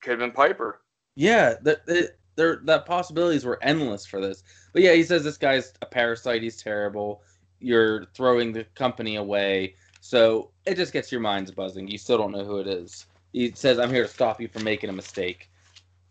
[0.00, 0.80] Could have been Piper.
[1.14, 4.42] Yeah, that that there that possibilities were endless for this.
[4.72, 6.42] But yeah, he says this guy's a parasite.
[6.42, 7.22] He's terrible.
[7.60, 9.74] You're throwing the company away.
[10.00, 11.88] So it just gets your minds buzzing.
[11.88, 13.06] You still don't know who it is.
[13.36, 15.50] He says, "I'm here to stop you from making a mistake."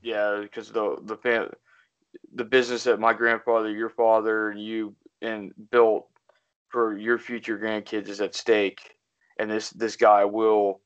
[0.03, 1.49] Yeah, because the the
[2.35, 6.07] the business that my grandfather, your father, and you and built
[6.69, 8.97] for your future grandkids is at stake,
[9.39, 10.81] and this this guy will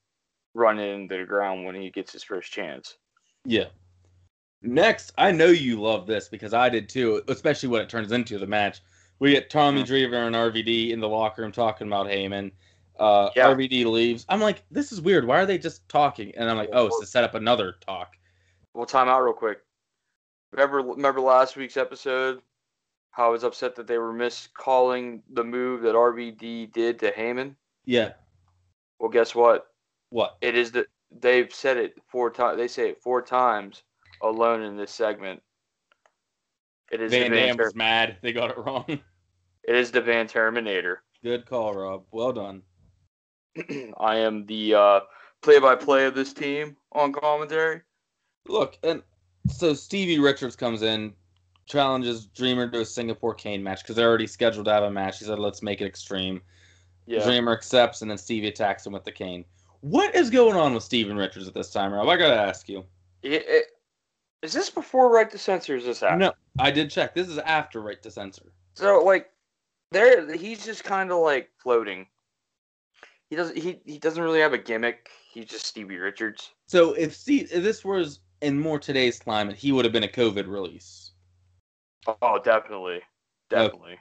[0.54, 2.96] run into the ground when he gets his first chance.
[3.44, 3.66] Yeah.
[4.62, 8.38] Next, I know you love this because I did too, especially when it turns into
[8.38, 8.80] the match.
[9.20, 9.88] We get Tommy Mhm.
[9.88, 12.54] Dreamer and RVD in the locker room talking about Heyman.
[13.00, 13.48] Uh, Yeah.
[13.48, 14.26] RVD leaves.
[14.30, 15.26] I'm like, this is weird.
[15.26, 16.34] Why are they just talking?
[16.36, 18.16] And I'm like, oh, it's to set up another talk.
[18.74, 19.60] Well, time out real quick.
[20.52, 22.42] Remember remember last week's episode?
[23.12, 27.56] How I was upset that they were miscalling the move that RVD did to Heyman.
[27.86, 28.14] Yeah.
[29.00, 29.68] Well, guess what?
[30.10, 30.38] What?
[30.42, 32.58] It is that they've said it four times.
[32.58, 33.84] They say it four times
[34.22, 35.42] alone in this segment.
[36.92, 38.18] It is Van Dam was mad.
[38.22, 38.86] They got it wrong.
[39.64, 41.04] it is the Van Terminator.
[41.24, 42.06] Good call, Rob.
[42.12, 42.64] Well done.
[43.98, 45.00] I am the uh,
[45.42, 47.82] play-by-play of this team on commentary.
[48.48, 49.02] Look, and
[49.50, 51.14] so Stevie Richards comes in,
[51.66, 55.20] challenges Dreamer to a Singapore cane match because they're already scheduled to have a match.
[55.20, 56.42] He said, let's make it extreme.
[57.06, 57.24] Yeah.
[57.24, 59.46] Dreamer accepts, and then Stevie attacks him with the cane.
[59.82, 62.08] What is going on with Steven Richards at this time, Rob?
[62.08, 62.86] I gotta ask you.
[63.24, 63.66] It- it-
[64.42, 65.74] is this before Right to Censor?
[65.74, 66.18] or Is this after?
[66.18, 67.14] No, I did check.
[67.14, 68.54] This is after Right to Censor.
[68.74, 69.30] So like,
[69.92, 72.08] there he's just kind of like floating.
[73.30, 75.10] He doesn't he he doesn't really have a gimmick.
[75.32, 76.52] He's just Stevie Richards.
[76.68, 80.08] So if, Steve, if this was in more today's climate, he would have been a
[80.08, 81.12] COVID release.
[82.22, 83.02] Oh, definitely,
[83.50, 84.00] definitely.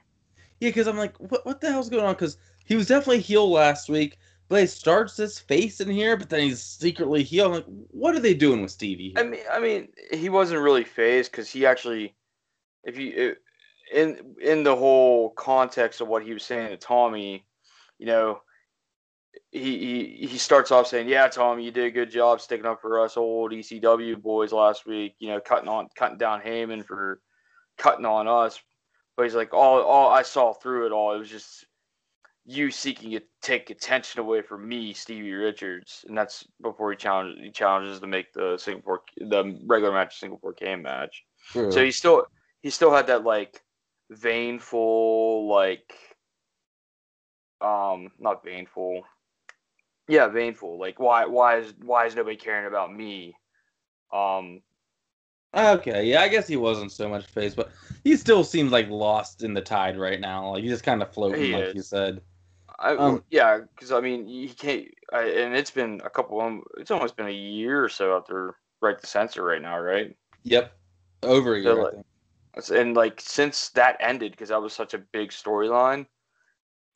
[0.59, 2.13] Yeah, because I'm like, what what the hell's going on?
[2.13, 6.29] Because he was definitely heel last week, but he starts this face in here, but
[6.29, 7.45] then he's secretly heel.
[7.45, 9.13] I'm like, what are they doing with Stevie?
[9.15, 12.15] I mean, I mean, he wasn't really phased because he actually,
[12.83, 13.35] if you
[13.93, 17.45] in in the whole context of what he was saying to Tommy,
[17.99, 18.41] you know,
[19.51, 22.81] he he he starts off saying, "Yeah, Tom, you did a good job sticking up
[22.81, 25.15] for us old ECW boys last week.
[25.19, 27.21] You know, cutting on cutting down Heyman for
[27.77, 28.59] cutting on us."
[29.15, 31.13] But he's like, "All all I saw through it all.
[31.13, 31.65] It was just."
[32.45, 37.43] You seeking to take attention away from me, Stevie Richards, and that's before he challenges
[37.43, 41.23] he challenges to make the Singapore the regular match Singapore cane match.
[41.69, 42.25] So he still
[42.61, 43.61] he still had that like
[44.09, 45.93] vainful like
[47.61, 49.03] um not vainful
[50.09, 53.33] yeah vainful like why why is why is nobody caring about me
[54.11, 54.61] um
[55.51, 57.71] Okay, yeah, I guess he wasn't so much phased, but
[58.03, 60.51] he still seems like lost in the tide right now.
[60.51, 61.75] Like he's just kind of floating, like is.
[61.75, 62.21] you said.
[62.77, 66.59] I, Um, yeah because I mean he can't I, and it's been a couple of
[66.77, 70.71] it's almost been a year or so after Right to Censor right now right Yep,
[71.23, 71.79] over a So, year.
[71.79, 72.05] I like- think.
[72.79, 76.05] And like since that ended because that was such a big storyline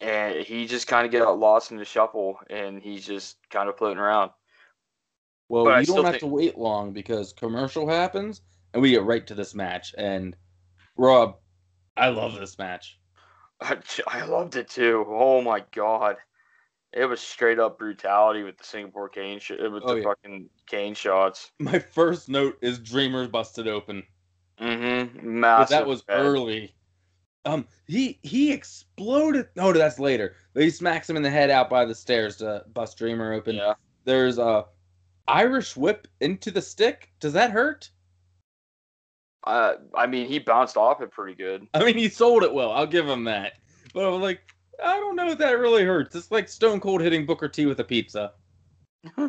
[0.04, 3.78] and he just kind of got lost in the shuffle and he's just kind of
[3.78, 4.32] floating around
[5.50, 8.42] Well, but I you still don't have think- to wait long because commercial happens
[8.74, 9.94] and we get right to this match.
[9.98, 10.36] And
[10.98, 11.36] Rob,
[11.96, 13.00] I love this match.
[13.62, 15.06] I, I loved it too.
[15.08, 16.18] Oh my god,
[16.92, 20.04] it was straight up brutality with the Singapore cane sh- with Oh, the yeah.
[20.04, 21.52] fucking cane shots.
[21.60, 24.04] My first note is Dreamer busted open.
[24.60, 25.40] Mm-hmm.
[25.42, 26.20] But that was head.
[26.20, 26.76] early.
[27.46, 29.48] Um, he he exploded.
[29.56, 30.36] No, that's later.
[30.54, 33.56] He smacks him in the head out by the stairs to bust Dreamer open.
[33.56, 33.74] Yeah.
[34.06, 34.66] There's a
[35.28, 37.12] Irish whip into the stick.
[37.20, 37.90] Does that hurt?
[39.46, 41.68] Uh, I mean, he bounced off it pretty good.
[41.74, 42.72] I mean, he sold it well.
[42.72, 43.54] I'll give him that.
[43.94, 44.40] But I'm like,
[44.84, 46.16] I don't know if that really hurts.
[46.16, 48.32] It's like Stone Cold hitting Booker T with a pizza.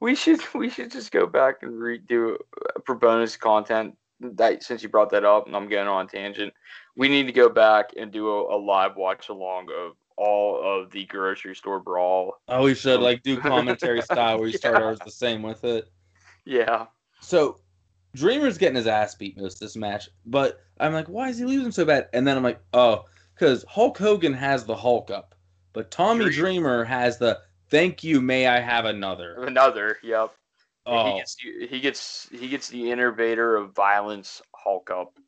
[0.00, 3.96] we should we should just go back and redo uh, for bonus content.
[4.20, 6.52] That since you brought that up, and I'm getting on a tangent,
[6.96, 10.90] we need to go back and do a, a live watch along of all of
[10.90, 12.36] the grocery store brawl.
[12.48, 15.90] Oh, we should like do commentary style where we start ours the same with it.
[16.44, 16.86] Yeah,
[17.20, 17.60] So
[18.14, 21.44] Dreamer's getting his ass beat most of this match, but I'm like, why is he
[21.44, 22.08] losing so bad?
[22.12, 23.04] And then I'm like, oh,
[23.34, 25.34] because Hulk Hogan has the Hulk up,
[25.72, 29.34] but Tommy Dream- Dreamer has the thank you, may I have another.
[29.44, 29.98] another.
[30.02, 30.34] Yep.
[30.86, 35.18] He Oh, gets he gets he gets the innovator of violence Hulk up.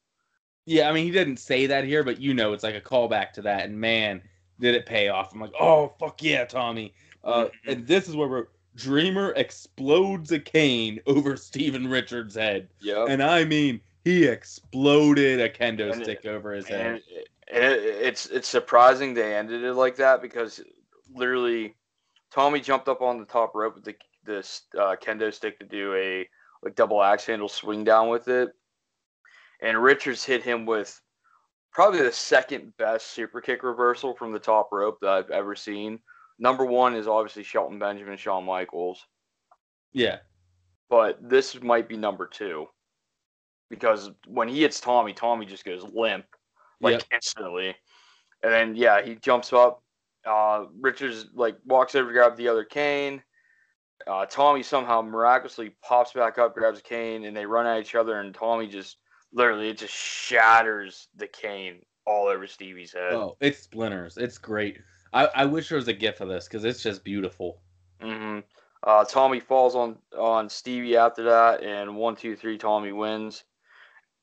[0.67, 0.89] yeah.
[0.89, 3.43] I mean, he didn't say that here, but you know, it's like a callback to
[3.43, 3.65] that.
[3.65, 4.23] And man,
[4.61, 5.33] did it pay off?
[5.35, 6.95] I'm like, oh fuck yeah, Tommy.
[7.23, 7.51] Uh, Mhm.
[7.67, 13.09] and this is where we're, Dreamer explodes a cane over Steven Richards' head, Yep.
[13.11, 16.87] and I mean, he exploded a kendo And it- stick over his head.
[16.87, 20.61] and it, it, it's it's surprising they ended it like that because
[21.15, 21.77] literally
[22.31, 25.95] Tommy jumped up on the top rope with the this uh, kendo stick to do
[25.95, 26.29] a
[26.63, 28.51] like double axe handle swing down with it,
[29.61, 31.01] and Richards hit him with
[31.73, 35.99] probably the second best super kick reversal from the top rope that I've ever seen.
[36.39, 39.07] Number one is obviously Shelton Benjamin, Shawn Michaels,
[39.93, 40.19] Yeah.
[40.89, 42.69] but this might be number two
[43.71, 46.27] because when he hits Tommy, Tommy just goes limp
[46.81, 47.03] like Yep.
[47.13, 47.77] instantly.
[48.43, 49.83] And then yeah, he jumps up.
[50.25, 53.23] Uh, Richards like walks over to grab the other cane.
[54.07, 57.95] Uh, Tommy somehow miraculously pops back up, grabs a cane, and they run at each
[57.95, 58.21] other.
[58.21, 58.99] And Tommy just
[59.33, 63.15] literally it just shatters the cane all over Stevie's head.
[63.15, 64.17] Oh, it's splinters.
[64.19, 64.79] It's great.
[65.13, 67.61] I, I wish there was a gif of this because it's just beautiful.
[68.01, 68.41] hmm
[68.83, 73.45] Uh, Tommy falls on on Stevie after that, and one, two, three, Tommy wins.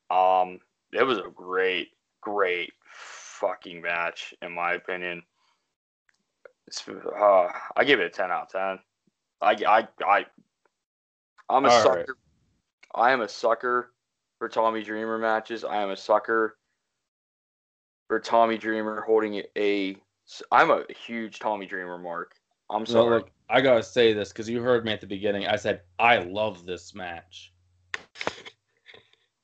[0.09, 0.59] Um,
[0.91, 1.89] it was a great,
[2.21, 5.23] great fucking match in my opinion.
[6.87, 8.79] Uh, I give it a ten out of ten.
[9.41, 10.25] I, I, I,
[11.49, 11.97] I'm a All sucker.
[11.97, 12.07] right.
[12.95, 13.91] I am a sucker
[14.37, 15.63] for Tommy Dreamer matches.
[15.63, 16.57] I am a sucker
[18.07, 19.95] for Tommy Dreamer holding a.
[20.51, 22.35] I'm a huge Tommy Dreamer mark.
[22.69, 23.15] I'm No, sorry.
[23.17, 25.47] look, I gotta say this because you heard me at the beginning.
[25.47, 27.51] I said I love this match.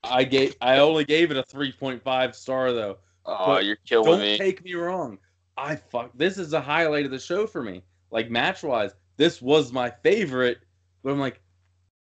[0.04, 2.98] I gave I only gave it a three point five star though.
[3.26, 4.38] Oh, But you're killing Don't me.
[4.38, 5.18] take me wrong.
[5.58, 7.84] I fuck this is a highlight of the show for me.
[8.12, 10.60] Like match wise, this was my favorite.
[11.04, 11.42] But I'm like,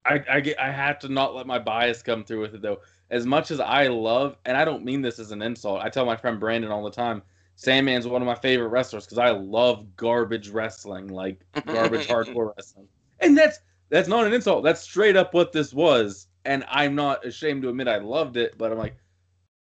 [0.06, 2.82] I I get I had to not let my bias come through with it though.
[3.10, 5.82] As much as I love, and I don't mean this as an insult.
[5.82, 7.22] I tell my friend Brandon all the time.
[7.58, 12.88] Sandman's one of my favorite wrestlers because I love garbage wrestling, like garbage hardcore wrestling.
[13.20, 13.60] And that's
[13.90, 14.64] that's not an insult.
[14.64, 16.28] That's straight up what this was.
[16.46, 18.96] And I'm not ashamed to admit I loved it, but I'm like,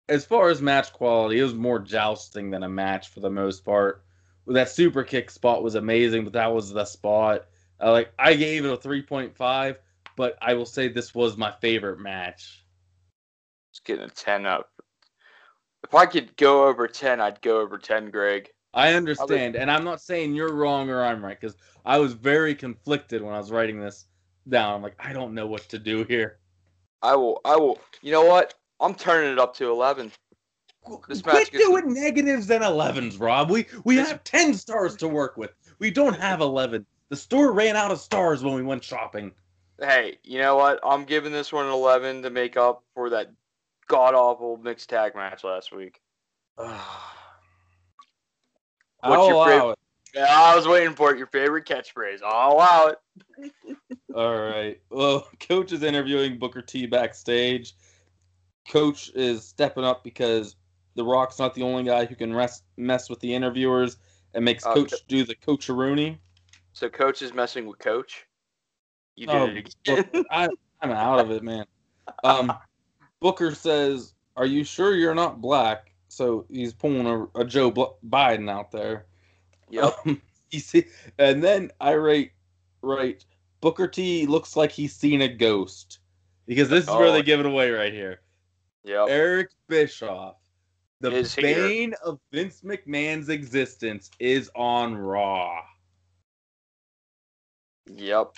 [0.07, 3.65] as far as match quality, it was more jousting than a match for the most
[3.65, 4.03] part.
[4.49, 7.45] That super kick spot was amazing, but that was the spot.
[7.81, 9.77] Uh, like I gave it a 3.5,
[10.15, 12.65] but I will say this was my favorite match.
[13.71, 14.69] It's getting a 10 up.
[15.83, 18.49] If I could go over 10, I'd go over 10, Greg.
[18.73, 22.53] I understand, and I'm not saying you're wrong or I'm right because I was very
[22.53, 24.05] conflicted when I was writing this
[24.47, 24.75] down.
[24.75, 26.39] I'm like, I don't know what to do here.
[27.01, 28.53] I will, I will, you know what?
[28.79, 30.11] I'm turning it up to 11.
[31.07, 33.49] This match Quit doing negatives and 11s, Rob.
[33.51, 35.51] We we This- have 10 stars to work with.
[35.79, 36.85] We don't have 11.
[37.09, 39.31] The store ran out of stars when we went shopping.
[39.79, 40.79] Hey, you know what?
[40.83, 43.31] I'm giving this one an 11 to make up for that
[43.87, 46.01] god awful mixed tag match last week.
[46.57, 46.77] I'll
[49.27, 49.79] your favorite- it.
[50.15, 51.19] Yeah, I was waiting for it.
[51.19, 52.21] Your favorite catchphrase.
[52.23, 52.97] I'll allow it.
[54.15, 54.79] All right.
[54.89, 57.75] Well, Coach is interviewing Booker T backstage.
[58.67, 60.55] Coach is stepping up because
[60.95, 63.97] The Rock's not the only guy who can rest, mess with the interviewers
[64.33, 66.17] and makes Oh, Coach do the coacharoonie.
[66.73, 68.25] So coach is messing with coach.
[69.15, 70.25] You did Oh, it again.
[70.31, 70.49] I,
[70.81, 71.65] I'm out of it, man.
[72.23, 72.53] Um,
[73.19, 78.49] Booker says, "Are you sure you're not black?" So he's pulling a, a Joe Biden
[78.49, 79.05] out there.
[79.69, 79.93] yep.
[80.05, 80.21] Um,
[80.51, 80.85] you see,
[81.19, 82.31] and then I rate
[82.81, 83.23] right.
[83.61, 85.99] Booker T looks like he's seen a ghost
[86.47, 87.11] because this is where Oh.
[87.11, 88.21] they give it away right here.
[88.85, 89.07] Yep.
[89.09, 90.37] Eric Bischoff
[91.01, 91.43] The is here.
[91.67, 95.61] bane of Vince McMahon's existence is on Raw.
[97.87, 98.35] Yep.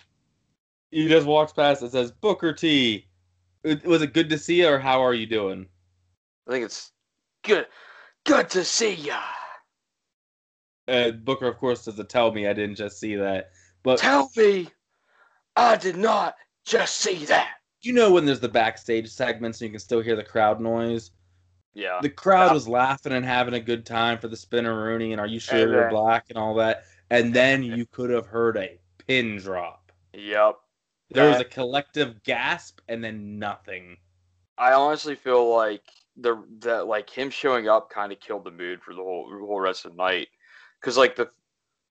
[0.92, 1.82] He just walks past.
[1.84, 3.08] It says Booker T.
[3.64, 5.68] Was it good to see you, or how are you doing?
[6.48, 6.92] I think it's
[7.44, 7.68] good.
[8.26, 9.20] Good to see ya.
[10.88, 12.48] And Booker, of course, doesn't tell me.
[12.48, 13.52] I didn't just see that.
[13.84, 14.68] But Tell me,
[15.56, 17.56] I did not just see that.
[17.82, 21.12] you know when there's the backstage segments and you can still hear the crowd noise.
[21.74, 22.00] Yeah.
[22.02, 22.54] The crowd Yeah.
[22.54, 25.60] was laughing and having a good time for the spinner Rooney and Are You Sure
[25.60, 26.84] And You're then- Black and all that.
[27.10, 29.92] And then you could have heard a pin drop.
[30.14, 30.58] Yep.
[31.10, 33.98] There was a collective gasp and then nothing.
[34.58, 35.84] I honestly feel like
[36.18, 39.46] the that like him showing up kind of killed the mood for the whole the
[39.46, 40.28] whole rest of the night,
[40.80, 41.30] because like the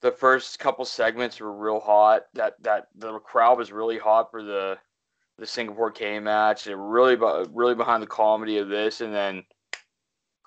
[0.00, 2.26] the first couple segments were real hot.
[2.34, 4.78] That that the crowd was really hot for the
[5.36, 6.64] the Singapore cane match.
[6.64, 9.42] They were really really behind the comedy of this, and then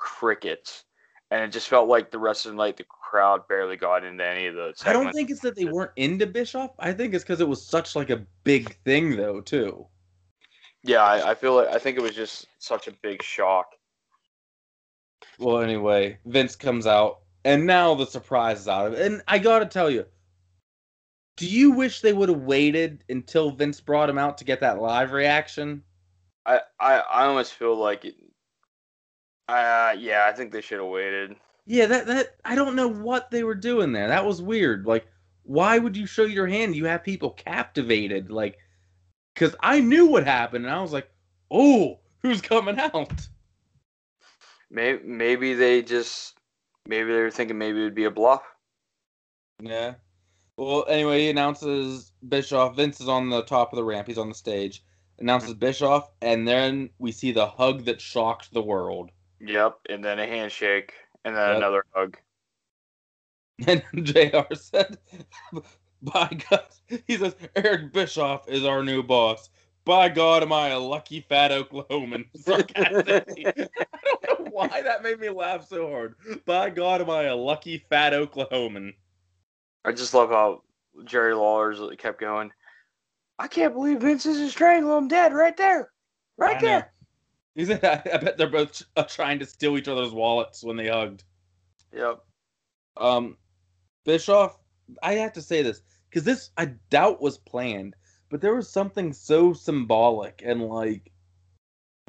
[0.04, 0.84] crickets.
[1.32, 4.24] And it just felt like the rest of the night the crowd barely got into
[4.24, 4.86] any of the segments.
[4.86, 6.72] I don't think it's that they weren't into Bischoff.
[6.78, 9.88] I think it's because it was such like a big thing though, too.
[10.84, 13.68] Yeah, I, I feel like I think it was just such a big shock.
[15.39, 19.02] Well, anyway, Vince comes out, and now the surprise is out of it.
[19.02, 20.06] And I gotta tell you,
[21.38, 24.82] do you wish they would have waited until Vince brought him out to get that
[24.82, 25.82] live reaction?
[26.46, 28.16] I, I, I almost feel like it.
[29.47, 31.36] Uh, yeah, I think they should have waited.
[31.65, 34.08] Yeah, that that I don't know what they were doing there.
[34.08, 34.86] That was weird.
[34.86, 35.08] Like,
[35.43, 36.75] why would you show your hand?
[36.75, 38.58] You have people captivated, like,
[39.34, 41.10] because I knew what happened, and I was like,
[41.51, 43.27] oh, who's coming out?
[44.69, 46.38] Maybe, maybe they just,
[46.88, 48.43] maybe they were thinking maybe it'd be a bluff.
[49.62, 49.95] Yeah.
[50.58, 52.75] Well, anyway, he announces Bischoff.
[52.75, 54.08] Vince is on the top of the ramp.
[54.08, 54.84] He's on the stage.
[55.19, 59.12] Announces Bischoff, and then we see the hug that shocked the world.
[59.45, 60.93] Yep, and then a handshake,
[61.25, 61.58] and then Yep.
[61.58, 62.17] another hug.
[63.67, 64.97] And JR said,
[66.01, 66.65] By God,
[67.08, 69.49] he says, Eric Bischoff is our new boss.
[69.86, 72.25] By God, am I a lucky fat Oklahoman?
[72.36, 73.47] Sarcastically.
[73.56, 76.15] I don't know why that made me laugh so hard.
[76.45, 78.93] By God, am I a lucky fat Oklahoman?
[79.86, 80.63] I just love how
[81.03, 82.51] Jerry Lawler's uh, kept going.
[83.38, 85.89] I can't believe Vince isn't strangling him dead right there,
[86.38, 86.92] right there.
[87.56, 90.76] He said, I, I bet they're both uh, trying to steal each other's wallets when
[90.76, 91.24] they hugged.
[91.96, 92.20] Yep.
[92.98, 93.38] Um,
[94.06, 94.58] Bischoff,
[95.02, 97.96] I have to say this because this I doubt was planned,
[98.30, 101.12] but there was something so symbolic and like,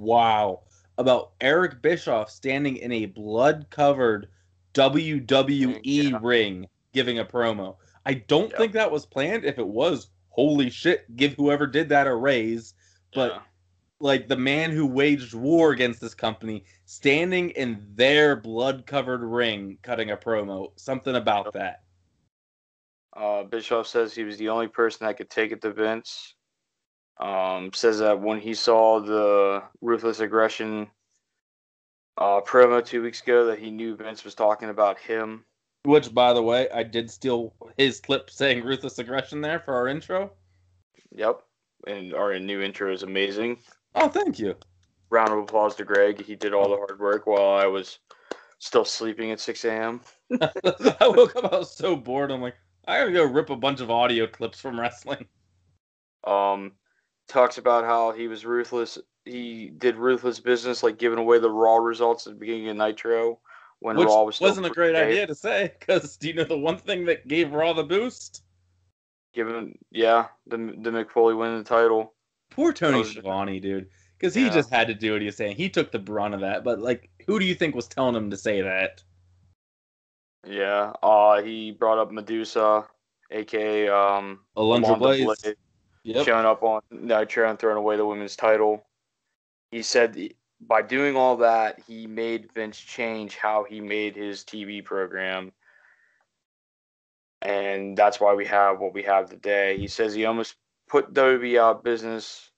[0.01, 0.63] wow,
[0.99, 4.29] about Eric Bischoff standing in a blood-covered
[4.75, 6.19] WWE Yeah.
[6.23, 7.77] ring giving a promo.
[8.07, 8.59] I don't Yeah.
[8.59, 9.45] think that was planned.
[9.45, 12.75] If it was, holy shit, give whoever did that a raise.
[13.15, 13.43] But Yeah.
[14.05, 19.79] Like the man who waged war against this company standing in their blood covered ring
[19.83, 20.69] cutting a promo.
[20.77, 21.83] Something about that.
[23.17, 26.35] Uh, Bischoff says he was the only person that could take it to Vince.
[27.19, 30.89] Um, says that when he saw the ruthless aggression
[32.19, 35.45] uh, promo two weeks ago, that he knew Vince was talking about him.
[35.85, 39.89] Which, by the way, I did steal his clip saying ruthless aggression there for our
[39.89, 40.33] intro.
[41.13, 41.41] Yep,
[41.87, 43.59] and our new intro is amazing.
[43.95, 44.57] Oh, thank you.
[45.11, 46.23] Round of applause to Greg.
[46.25, 47.99] He did all the hard work while I was
[48.59, 50.01] still sleeping at 6 a.m.
[50.41, 52.31] I woke up, I was so bored.
[52.31, 55.27] I'm like, I gotta go rip a bunch of audio clips from wrestling.
[56.27, 56.73] Um,
[57.29, 58.99] talks about how he was ruthless.
[59.25, 63.41] He did ruthless business, like giving away the Raw results at the beginning of Nitro
[63.81, 65.11] when Which Raw was still wasn't a great pre-taped.
[65.11, 68.43] idea to say, because do you know the one thing that gave Raw the boost?
[69.35, 72.14] Given, yeah, the the Mick Foley winning the title.
[72.55, 73.91] Poor Tony Schiavone, dude.
[74.17, 74.51] Because he Yeah.
[74.51, 75.57] just had to do what he was saying.
[75.57, 76.65] He took the brunt of that.
[76.65, 79.03] But, like, who do you think was telling him to say that?
[80.47, 80.93] Yeah.
[81.03, 82.87] Uh, he brought up Medusa,
[83.31, 85.25] aka um, Alundra Blaze.
[85.25, 85.57] Blaze,
[86.05, 86.27] Yep.
[86.27, 88.87] showing up on Nitro and throwing away the women's title.
[89.71, 94.45] He said the- by doing all that, he made Vince change how he made his
[94.45, 95.53] TV program.
[97.43, 99.77] And that's why we have what we have today.
[99.77, 100.57] He says he almost
[100.89, 102.51] put WWE out of business.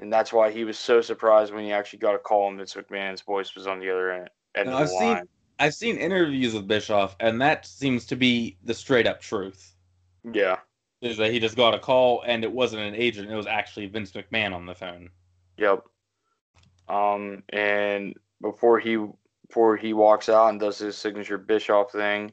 [0.00, 2.74] And that's why he was so surprised when he actually got a call and Vince
[2.74, 5.28] McMahon's voice was on the other end, end I've seen line.
[5.58, 9.74] I've seen interviews with Bischoff, and that seems to be the straight up truth.
[10.32, 10.58] Yeah.
[11.00, 13.86] Is that he just got a call and it wasn't an agent, it was actually
[13.86, 15.10] Vince McMahon on the phone.
[15.56, 15.84] Yep.
[16.88, 18.96] Um, and before he
[19.48, 22.32] before he walks out and does his signature Bischoff thing,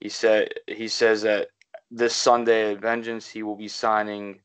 [0.00, 1.48] he said he says that
[1.90, 4.40] this Sunday at Vengeance he will be signing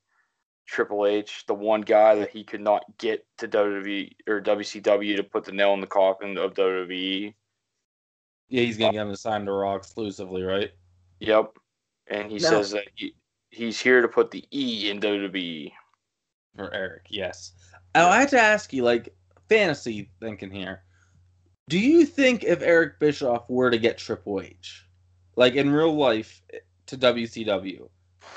[0.66, 5.24] Triple H, the one guy that he could not get to WWE or WCW to
[5.24, 7.34] put the nail in the coffin of WWE.
[8.49, 10.72] Yeah, he's gonna uh, get him to sign to Raw exclusively, right?
[11.20, 11.57] Yep.
[12.07, 12.49] And he No.
[12.49, 13.16] says that he,
[13.49, 15.72] he's here to put the E in WWE.
[16.55, 17.53] For Eric, yes.
[17.95, 19.16] Oh, I had to ask you, like,
[19.49, 20.84] fantasy thinking here.
[21.70, 24.86] Do you think if Eric Bischoff were to get Triple H,
[25.36, 26.41] like in real life,
[26.88, 27.89] to WCW,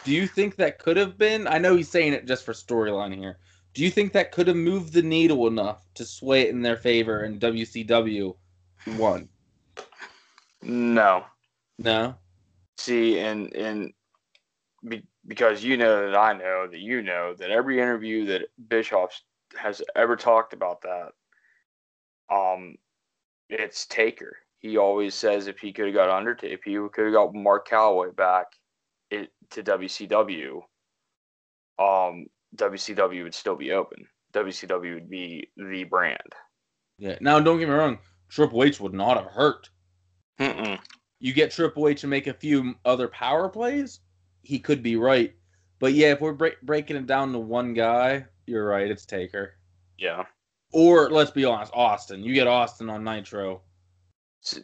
[0.05, 1.49] do you think that could have been?
[1.49, 3.39] I know he's saying it just for storyline here.
[3.74, 6.76] Do you think that could have moved the needle enough to sway it in their
[6.76, 8.37] favor and WCW
[8.97, 9.28] won?
[10.62, 11.24] No.
[11.78, 12.14] No.
[12.78, 13.93] See, and and
[14.89, 19.20] be, because you know that I know that you know that every interview that Bischoff
[19.57, 21.12] has ever talked about that,
[22.30, 22.76] um,
[23.49, 24.37] it's Taker.
[24.59, 27.68] He always says if he could have got Undertaker, if he could have got Mark
[27.68, 28.47] Calaway back
[29.51, 30.62] to WCW,
[31.78, 32.26] um,
[32.57, 34.07] WCW would still be open.
[34.32, 36.32] WCW would be the brand.
[36.99, 37.16] Yeah.
[37.20, 37.99] Now, don't get me wrong.
[38.28, 39.70] Triple H would not have hurt.
[40.40, 40.78] Mm-mm.
[41.18, 44.01] you get Triple H and make a few other power plays,
[44.42, 45.34] he could be right.
[45.78, 48.90] But yeah, if we're break- breaking it down to one guy, you're right.
[48.90, 49.55] It's Taker.
[49.99, 50.24] Yeah.
[50.72, 52.22] Or let's be honest, Austin.
[52.22, 53.62] You get Austin on Nitro.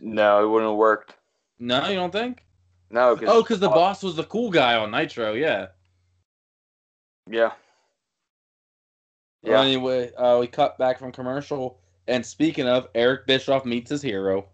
[0.00, 1.16] No, it wouldn't have worked.
[1.58, 2.44] No, you don't think?
[2.92, 5.32] No, cause, Oh, because the boss was the cool guy on Nitro.
[5.32, 5.68] Yeah.
[7.28, 7.52] Yeah.
[9.42, 9.68] Well, Yeah.
[9.68, 14.46] anyway, uh, we cut back from commercial, and speaking of, Eric Bischoff meets his hero.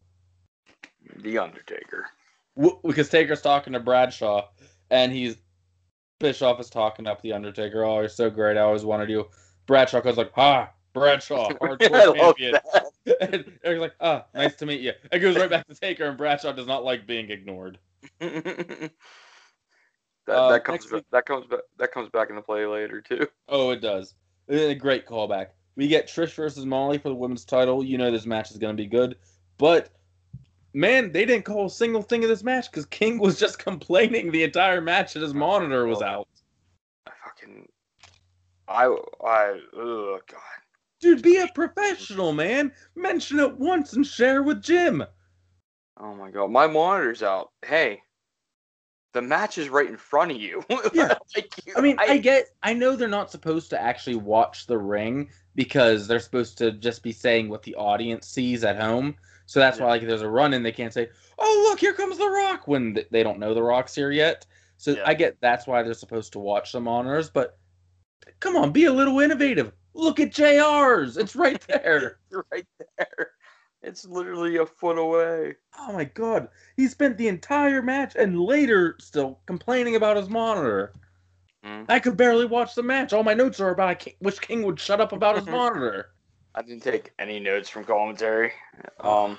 [1.17, 2.07] The Undertaker.
[2.57, 4.49] W- because Taker's talking to Bradshaw,
[4.91, 5.37] and he's
[6.21, 7.85] Bischoff is talking up the Undertaker.
[7.85, 8.57] Oh, you're so great.
[8.57, 9.29] I always wanted you.
[9.67, 12.55] Bradshaw goes like, "Ah, Bradshaw, hardcore champion."
[13.21, 16.17] and Eric's like, "Ah, nice to meet you." It goes right back to Taker, and
[16.19, 17.79] Bradshaw does not like being ignored.
[18.21, 18.93] that,
[20.29, 23.27] Uh, that comes week- that comes back that comes back into play later too.
[23.49, 24.15] Oh, it does.
[24.49, 25.49] A great callback.
[25.77, 27.85] We get Trish versus Molly for the women's title.
[27.85, 29.17] You know this match is going to be good,
[29.59, 29.91] but
[30.75, 34.31] man, they didn't call a single thing of this match because King was just complaining
[34.31, 36.29] the entire match that his monitor was out.
[37.07, 37.69] I fucking
[38.69, 38.85] I
[39.25, 40.41] I oh god.
[41.01, 42.73] Dude, be a professional, man.
[42.97, 45.05] Mention it once and share with Jim.
[46.01, 47.51] Oh my god, my monitor's out.
[47.65, 48.01] Hey,
[49.15, 50.65] the match is right in front of you.
[50.93, 51.15] Yeah.
[51.35, 54.79] Like, you- I mean, I, get, I know they're not supposed to actually watch the
[54.79, 59.17] ring because they're supposed to just be saying what the audience sees at home.
[59.47, 62.19] So that's why, like, there's a run in, they can't say, "Oh, look, here comes
[62.19, 64.45] the Rock," when th- they don't know the Rock's here yet.
[64.77, 65.03] So Yeah.
[65.07, 67.31] I get that's why they're supposed to watch the monitors.
[67.31, 67.59] But
[68.41, 69.73] come on, be a little innovative.
[69.95, 72.19] Look at JR's; it's right there.
[72.53, 72.67] Right
[72.99, 73.31] there.
[73.83, 75.55] It's literally a foot away.
[75.79, 80.93] oh my god, he spent the entire match and later still complaining about his monitor.
[81.65, 81.85] Hmm.
[81.89, 83.13] I could barely watch the match.
[83.13, 86.11] All my notes are about wish King would shut up about his monitor.
[86.55, 88.53] I didn't take any notes from commentary.
[89.01, 89.39] Um,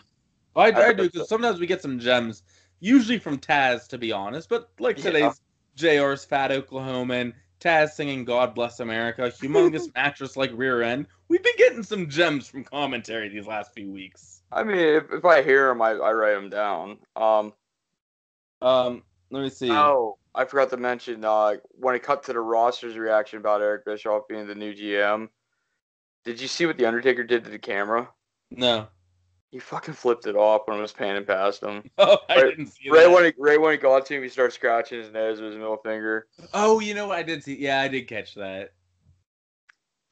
[0.55, 2.43] I, I I- do because sometimes we get some gems,
[2.79, 4.47] usually from Taz, to be honest.
[4.49, 5.03] But like Yeah.
[5.03, 5.41] today's
[5.75, 11.07] JR's Fat Oklahoman, Taz singing "God Bless America," humongous mattress like rear end.
[11.27, 14.41] We've been getting some gems from commentary these last few weeks.
[14.51, 16.97] I mean, if, if I hear them, I, I write them down.
[17.15, 17.53] Um,
[18.61, 19.69] Um, let me see.
[19.71, 23.85] oh, I forgot to mention uh, when it cut to the roster's reaction about Eric
[23.85, 25.29] Bischoff being the new GM.
[26.25, 28.09] Did you see what the Undertaker did to the camera?
[28.51, 28.87] No.
[29.51, 31.89] He fucking flipped it off when I was panning past him.
[31.97, 33.11] Oh, I Right- didn't see Right that.
[33.11, 35.57] when he, right when he got to him, he started scratching his nose with his
[35.57, 36.27] middle finger.
[36.53, 37.17] Oh, you know what?
[37.17, 37.57] I did see.
[37.57, 38.73] Yeah, I did catch that.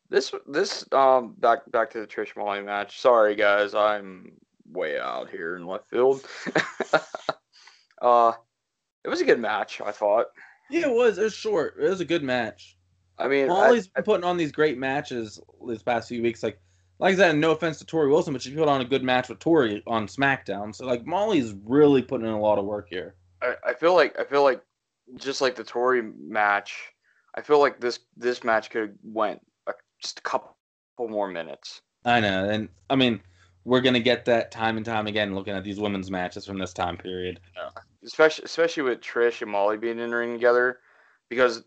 [0.10, 3.00] This this um back back to the Trish Molly match.
[3.02, 4.32] Sorry guys, I'm
[4.66, 6.26] way out here in left field.
[8.02, 8.32] uh,
[9.04, 9.82] it was a good match.
[9.82, 10.28] I thought.
[10.70, 11.18] Yeah, it was.
[11.18, 11.76] It was short.
[11.80, 12.78] It was a good match.
[13.18, 16.42] I mean, I- Molly's been putting on these great matches these past few weeks.
[16.42, 16.60] Like,
[17.00, 19.30] like I said, no offense to Torrie Wilson, but she put on a good match
[19.30, 20.74] with Torrie on SmackDown.
[20.74, 23.16] So like, Molly's really putting in a lot of work here.
[23.42, 24.62] I, I feel like I feel like
[25.16, 26.76] just like the Torrie match,
[27.36, 30.56] I feel like this this match could have went a, just a couple
[31.00, 31.82] more minutes.
[32.04, 33.22] I know, and I mean,
[33.64, 36.74] we're gonna get that time and time again looking at these women's matches from this
[36.74, 37.40] time period.
[38.04, 40.80] especially especially with Trish and Molly being in the ring together,
[41.30, 41.64] because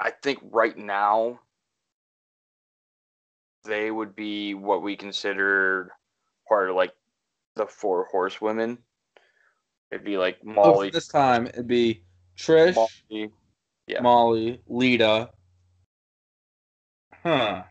[0.00, 1.40] I think right now
[3.68, 5.90] they would be what we considered
[6.48, 6.92] part of like
[7.56, 8.78] the four horsewomen.
[9.92, 12.02] It'd be like Oh, Molly, for this time it'd be
[12.36, 13.30] Trish, Molly.
[13.86, 14.00] yeah.
[14.00, 15.30] Molly, Lita.
[17.22, 17.62] Huh.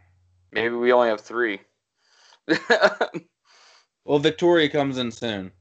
[0.51, 1.59] Maybe we only have three.
[4.05, 5.51] Well, Victoria comes in soon.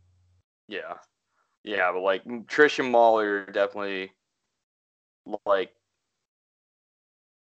[0.68, 0.94] yeah,
[1.64, 4.12] yeah, but like Trish and Molly are definitely
[5.44, 5.72] like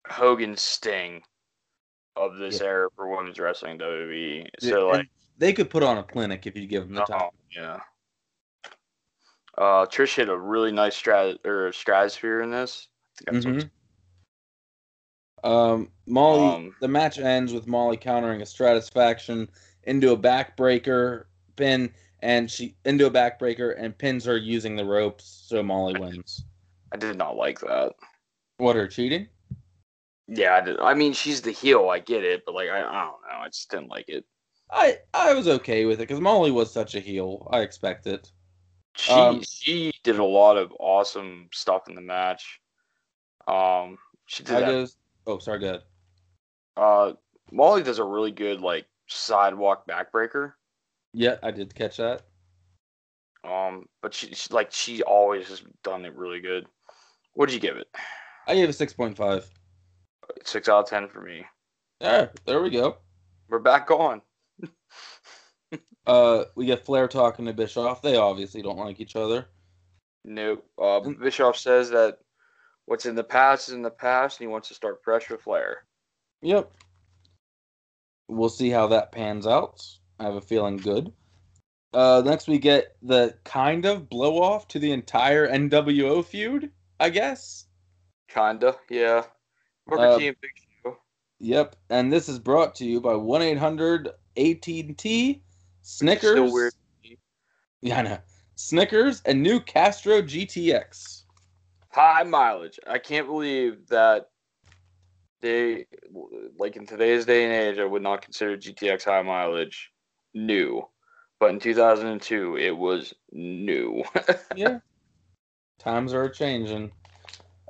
[0.08, 1.20] Hogan Sting
[2.18, 2.66] of this Yeah.
[2.66, 4.48] era for women's wrestling WWE.
[4.60, 5.08] So and like,
[5.38, 7.30] they could put on a clinic if you give them the no, time.
[7.50, 7.80] yeah.
[9.56, 12.88] Uh, Trish hit a really nice strat or Stratusphere in this.
[13.28, 13.70] I think that's what Mhm.
[15.44, 16.54] Um, Molly.
[16.54, 19.48] Um, the match ends with Molly countering a Stratusfaction
[19.84, 21.24] into a backbreaker
[21.56, 26.44] pin, and she into a backbreaker and pins her using the ropes, so Molly wins.
[26.92, 27.94] I did not like that.
[28.58, 29.28] What her cheating?
[30.28, 30.90] Yeah, I.
[30.90, 31.88] I mean, she's the heel.
[31.88, 33.38] I get it, but like, I, I don't know.
[33.40, 34.24] I just didn't like it.
[34.70, 37.48] I I was okay with it because Molly was such a heel.
[37.50, 38.30] I expect it.
[38.94, 42.60] She Um, she did a lot of awesome stuff in the match.
[43.46, 44.66] Um, she did I that.
[44.66, 44.96] goes.
[45.26, 45.82] Oh, sorry, good.
[46.76, 47.12] Uh,
[47.50, 50.52] Molly does a really good like sidewalk backbreaker.
[51.14, 52.22] Yeah, I did catch that.
[53.44, 56.66] Um, but she, she like she always has done it really good.
[57.32, 57.88] What did you give it?
[58.46, 59.48] I gave it six point five.
[60.44, 61.44] Six out of ten for me.
[62.00, 62.98] Yeah, there we go.
[63.48, 64.22] We're back on.
[66.06, 68.00] Uh, we get Flair talking to Bischoff.
[68.00, 69.46] They obviously don't like each other.
[70.24, 70.66] Nope.
[70.78, 71.20] Uh, Mm.
[71.20, 72.20] Bischoff says that
[72.86, 75.42] what's in the past is in the past, and he wants to start fresh with
[75.42, 75.84] Flair.
[76.40, 76.72] Yep.
[78.28, 79.84] We'll see how that pans out.
[80.18, 81.12] I have a feeling good.
[81.92, 87.10] Uh, next we get the kind of blow off to the entire NWO feud, I
[87.10, 87.66] guess.
[88.28, 89.24] Kinda, yeah.
[89.88, 90.50] Booker Uh, T and Big
[90.82, 90.98] Show.
[91.40, 95.42] Yep, and this is brought to you by one eight hundred AT&T,
[95.82, 96.30] Snickers.
[96.30, 96.72] Still weird.
[97.80, 98.18] Yeah, I know.
[98.56, 101.22] Snickers and new Castrol GTX.
[101.90, 102.78] High mileage.
[102.86, 104.30] I can't believe that
[105.40, 105.86] they,
[106.58, 109.92] like in today's day and age, I would not consider GTX high mileage
[110.34, 110.86] new.
[111.40, 114.02] But in 2002, it was new.
[114.56, 114.80] yeah.
[115.78, 116.90] Times are changing.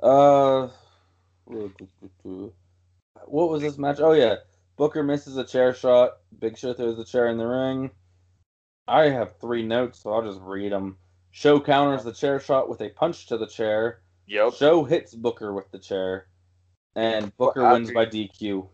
[0.01, 0.69] Uh,
[1.49, 3.99] what was this match?
[3.99, 4.35] Oh yeah,
[4.77, 6.17] Booker misses a chair shot.
[6.39, 7.91] Big Show throws the chair in the ring.
[8.87, 10.97] I have three notes, so I'll just read them.
[11.31, 14.01] Show counters the chair shot with a punch to the chair.
[14.25, 14.53] yep.
[14.53, 16.27] Show hits Booker with the chair,
[16.95, 18.67] and Booker Well, wins by DQ.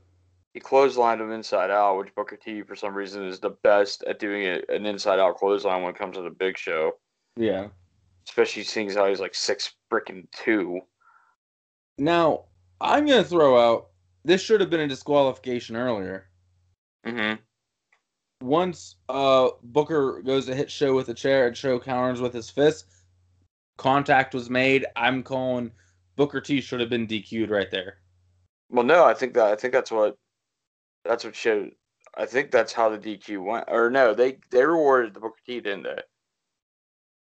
[0.54, 4.20] He clotheslined him inside out, which Booker T, for some reason, is the best at
[4.20, 6.94] doing it, an inside out clothesline when it comes to the big show.
[7.36, 7.68] Yeah.
[8.26, 10.80] Especially seeing how he's like six freaking two.
[11.98, 12.46] Now
[12.82, 13.90] I'm gonna throw out.
[14.24, 16.28] This should have been a disqualification earlier.
[17.06, 17.36] Mm-hmm.
[18.42, 22.50] once uh Booker goes to hit Show with a chair and Show counters with his
[22.50, 22.88] fist,
[23.78, 24.86] contact was made.
[24.96, 25.72] I'm calling
[26.16, 27.98] Booker T should have been DQ'd right there.
[28.70, 30.18] Well, no, I think that I think that's what
[31.04, 31.72] that's what showed.
[32.18, 33.66] I think that's how the DQ went.
[33.68, 36.02] Or no, they they rewarded the Booker T, didn't they?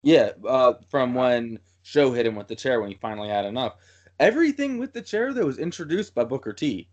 [0.04, 3.76] Yeah, uh, from when Show hit him with the chair when he finally had enough.
[4.20, 6.89] Everything with the chair though was introduced by Booker T,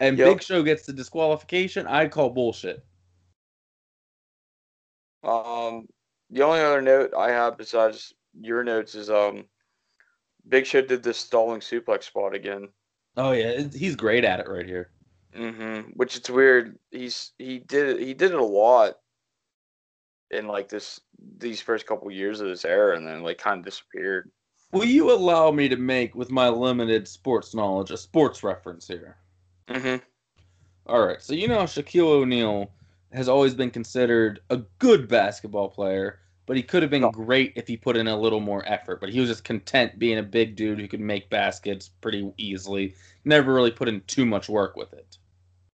[0.00, 0.28] and Yep.
[0.28, 1.86] Big Show gets the disqualification.
[1.86, 2.84] I call bullshit.
[5.22, 5.86] Um,
[6.30, 9.44] the only other note I have besides your notes is um,
[10.48, 12.68] Big Show did this stalling suplex spot again.
[13.16, 14.90] Oh yeah, he's great at it right here.
[15.36, 15.90] Mm-hmm.
[15.94, 16.78] Which it's weird.
[16.90, 18.94] He's he did it, he did it a lot
[20.30, 21.00] in like this
[21.38, 24.30] these first couple years of this era, and then like kind of disappeared.
[24.72, 29.16] Will you allow me to make, with my limited sports knowledge, a sports reference here?
[29.68, 29.96] Mm-hmm.
[30.86, 32.70] All right, so you know Shaquille O'Neal
[33.12, 37.68] has always been considered a good basketball player, but he could have been great if
[37.68, 39.00] he put in a little more effort.
[39.00, 42.94] But he was just content being a big dude who could make baskets pretty easily.
[43.24, 45.18] Never really put in too much work with it.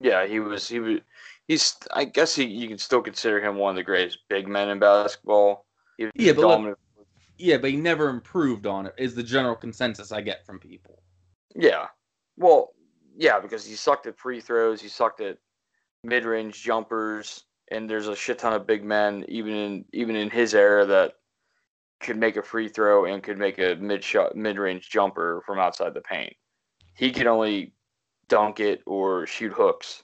[0.00, 0.68] Yeah, he was.
[0.68, 1.00] He was.
[1.46, 1.76] He's.
[1.92, 4.78] I guess he, you can still consider him one of the greatest big men in
[4.78, 5.66] basketball.
[5.98, 6.78] Yeah, but.
[7.38, 8.94] Yeah, but he never improved on it.
[8.98, 11.02] Is the general consensus I get from people.
[11.54, 11.86] yeah.
[12.38, 12.72] Well,
[13.16, 14.80] yeah, because he sucked at free throws.
[14.82, 15.38] He sucked at
[16.04, 20.54] mid-range jumpers, and there's a shit ton of big men, even in even in his
[20.54, 21.14] era, that
[22.00, 25.94] could make a free throw and could make a mid shot mid-range jumper from outside
[25.94, 26.34] the paint.
[26.94, 27.72] He could only
[28.28, 30.02] dunk it or shoot hooks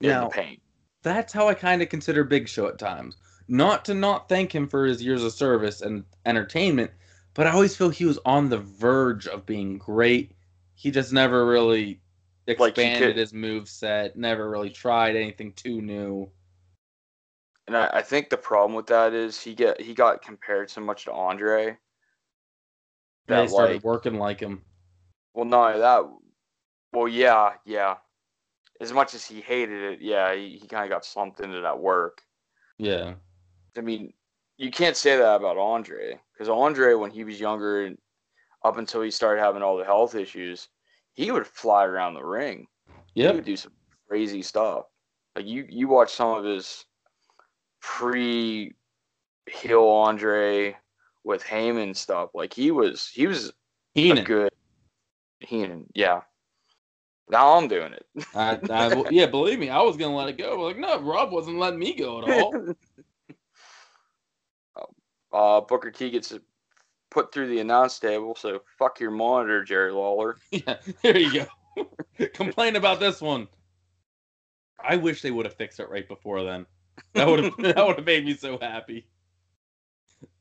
[0.00, 0.60] in Now- the paint.
[1.02, 3.16] That's how I kind of consider Big Show at times.
[3.48, 6.90] Not to not thank him for his years of service and entertainment,
[7.34, 10.32] but I always feel he was on the verge of being great.
[10.74, 12.00] He just never really
[12.46, 16.30] expanded could- his move set, never really tried anything too new.
[17.66, 20.80] And I, I think the problem with that is he get he got compared so
[20.80, 21.78] much to Andre.
[23.28, 24.62] That started like working like him.
[25.34, 26.04] well no, that
[26.92, 27.96] well yeah, yeah.
[28.80, 32.22] As much as he hated it, yeah, he, he kinda got slumped into that work.
[32.78, 33.14] Yeah.
[33.76, 34.12] I mean,
[34.58, 36.18] you can't say that about Andre.
[36.32, 37.98] Because Andre when he was younger and
[38.64, 40.68] up until he started having all the health issues,
[41.14, 42.66] he would fly around the ring.
[43.14, 43.72] Yeah, He would do some
[44.08, 44.84] crazy stuff.
[45.36, 46.84] Like you, you watch some of his
[47.80, 48.72] pre
[49.50, 50.76] heel Andre
[51.24, 52.30] with Heyman stuff.
[52.34, 53.52] Like he was, he was a
[53.94, 54.24] Heenan.
[54.24, 54.52] good
[55.40, 55.86] Heenan.
[55.94, 56.22] Yeah.
[57.30, 58.06] Now I'm doing it.
[58.34, 60.56] I, I, yeah, believe me, I was gonna let it go.
[60.56, 62.74] But like, no, Rob wasn't letting me go at all.
[65.32, 66.34] uh, Booker T gets
[67.10, 68.34] put through the announce table.
[68.34, 70.36] So fuck your monitor, Jerry Lawler.
[70.50, 72.26] yeah, there you go.
[72.34, 73.48] Complain about this one.
[74.82, 76.66] I wish they would have fixed it right before then.
[77.14, 79.06] That would have that would have made me so happy.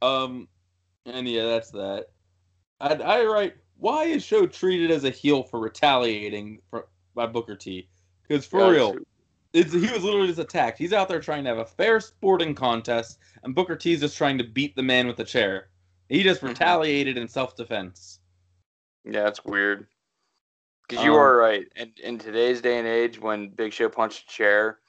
[0.01, 0.47] Um,
[1.05, 2.07] and yeah, that's that.
[2.79, 7.55] I I write why is Show treated as a heel for retaliating for, by Booker
[7.55, 7.89] T?
[8.27, 8.95] Because for Yeah, real,
[9.53, 10.77] it's, he was literally just attacked.
[10.77, 14.37] He's out there trying to have a fair sporting contest, and Booker T's just trying
[14.37, 15.69] to beat the man with the chair.
[16.09, 16.49] He just Mhm.
[16.49, 18.19] retaliated in self defense.
[19.03, 19.87] Yeah, it's weird.
[20.87, 21.67] Because you Um, are right.
[21.75, 24.79] In, in today's day and age, when Big Show punched a chair,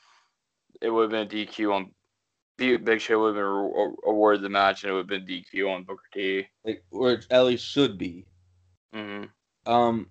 [0.80, 1.94] it would have been a DQ on.
[2.58, 5.84] Big Show would have been awarded the match, and it would have been DQ on
[5.84, 6.46] Booker T.
[6.64, 8.26] Like, or at least should be.
[8.92, 9.24] hmm
[9.66, 10.10] Um,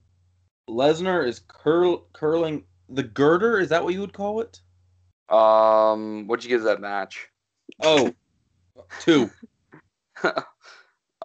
[0.70, 3.60] Lesnar is curl curling the girder.
[3.60, 4.62] Is that what you would call it?
[5.30, 7.28] Um, what'd you give that match?
[7.82, 8.14] Oh,
[9.00, 9.30] two.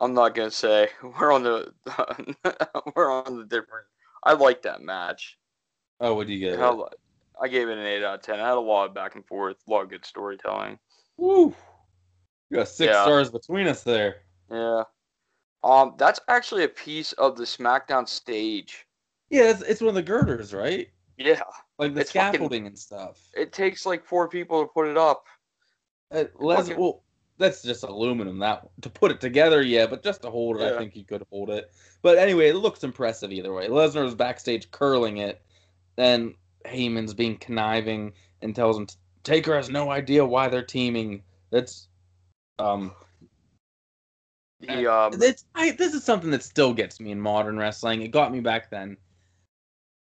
[0.01, 0.89] I'm not gonna say.
[1.03, 1.73] We're on the
[2.95, 3.87] we're on the different.
[4.23, 5.39] I like that match.
[6.01, 6.59] Oh, what do you get?
[7.41, 8.41] I gave it an eight out of ten.
[8.41, 10.79] I had a lot of back and forth, a lot of good storytelling.
[11.17, 11.55] Woo!
[12.51, 13.03] You got six Yeah.
[13.03, 14.17] stars between us there.
[14.51, 14.85] Yeah.
[15.64, 18.87] Um, that's actually a piece of the SmackDown stage.
[19.31, 20.89] Yeah, it's, it's one of the girders, right?
[21.17, 21.41] Yeah.
[21.79, 23.21] Like the It's fucking- scaffolding and stuff.
[23.35, 25.25] It takes like four people to put it up.
[26.11, 27.03] Uh, Les, fucking- well,
[27.39, 28.39] that's just aluminum.
[28.39, 31.25] That to put it together, yeah, but just to hold it, I think you could
[31.31, 31.71] hold it.
[32.03, 33.69] But anyway, it looks impressive either way.
[33.69, 35.43] Lesnar was backstage curling it,
[35.99, 38.87] and Heyman's being conniving and tells him
[39.23, 41.23] Taker has no idea why they're teaming.
[41.51, 41.89] That's
[42.59, 42.93] um,
[44.61, 48.03] the um it's I, this is something that still gets me in modern wrestling.
[48.03, 48.97] It got me back then.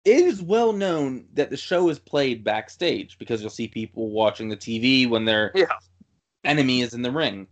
[0.06, 4.50] It is well known that the show is played backstage because you'll see people watching
[4.50, 5.66] the TV when their Yeah.
[6.44, 7.48] enemy is in the ring.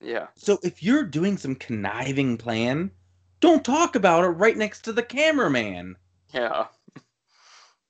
[0.00, 0.28] yeah.
[0.36, 2.92] So if you're doing some conniving plan,
[3.40, 5.96] don't talk about it right next to the cameraman.
[6.32, 6.66] Yeah.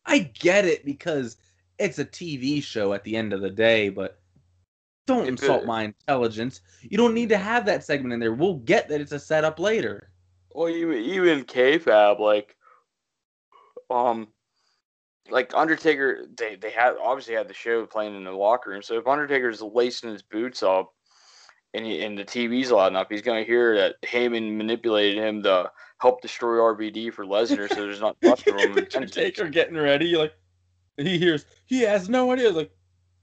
[0.07, 1.37] I get it because
[1.79, 4.19] it's a TV show at the end of the day, but
[5.07, 6.63] don't It- insult my intelligence.
[6.81, 8.33] You don't need to have that segment in there.
[8.33, 10.11] We'll get that it's a setup later.
[10.55, 12.57] Well, even even kayfabe, like,
[13.91, 14.29] um,
[15.31, 18.83] like Undertaker, they they had obviously had the show playing in the locker room.
[18.83, 20.93] So if Undertaker's lacing his boots up,
[21.75, 25.71] and he, and the TV's loud enough, he's gonna hear that Heyman manipulated him to
[25.99, 27.69] help destroy RVD for Lesnar.
[27.69, 28.77] so there's not much room.
[28.77, 29.51] and Picture tension.
[29.51, 30.33] Getting ready, like
[30.97, 32.51] he hears he has no idea.
[32.51, 32.71] Like,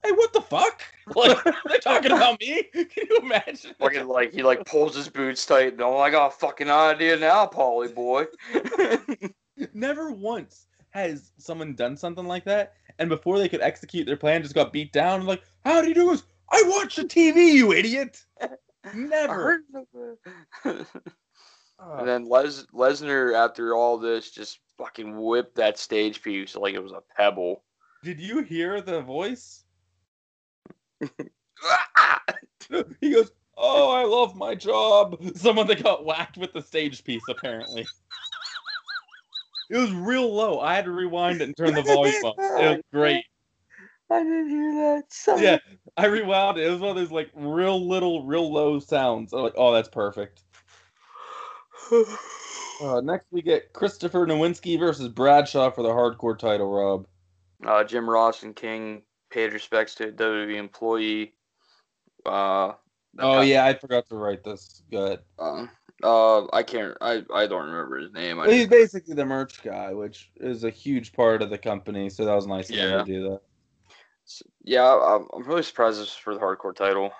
[0.03, 0.81] hey, what the fuck?
[1.15, 1.37] Like
[1.67, 2.63] they're talking about me?
[2.73, 3.75] Can you imagine?
[3.77, 5.73] Fucking like he like pulls his boots tight.
[5.73, 8.25] And, oh, I got a fucking idea now, Paulie boy.
[9.73, 14.41] Never once has someone done something like that, and before they could execute their plan,
[14.41, 15.25] just got beat down.
[15.25, 16.23] Like, how do you do this?
[16.51, 18.23] I watch the TV, you idiot.
[18.93, 19.63] Never.
[20.63, 20.87] and
[22.07, 26.91] then Les Lesnar, after all this, just fucking whipped that stage piece like it was
[26.91, 27.63] a pebble.
[28.03, 29.63] Did you hear the voice?
[33.01, 37.23] he goes, "Oh, I love my job." Someone that got whacked with the stage piece,
[37.29, 37.85] apparently.
[39.69, 40.59] It was real low.
[40.59, 42.35] I had to rewind it and turn the volume up.
[42.37, 43.23] It was great.
[44.11, 45.03] I didn't hear that.
[45.11, 45.41] Son.
[45.41, 45.57] Yeah,
[45.97, 46.67] I rewound it.
[46.67, 49.33] It was one of those like real little, real low sounds.
[49.33, 50.43] I'm like, oh, that's perfect.
[52.81, 57.07] Uh, next, we get Christopher Nowinski versus Bradshaw for the hardcore title, Rob.
[57.65, 61.35] Uh, Jim Ross and King paid respects to a WWE employee.
[62.25, 62.73] Uh,
[63.19, 64.83] Oh, yeah, I forgot to write this.
[64.91, 65.19] Go ahead.
[65.39, 65.67] Uh,
[66.03, 66.95] uh, I can't.
[67.01, 68.37] I I don't remember his name.
[68.37, 72.09] Well, he's basically the merch guy, which is a huge part of the company.
[72.09, 72.97] So that was nice of him Yeah.
[72.97, 73.41] to do that.
[74.63, 77.11] yeah, I'm, I'm really surprised this is for the hardcore title.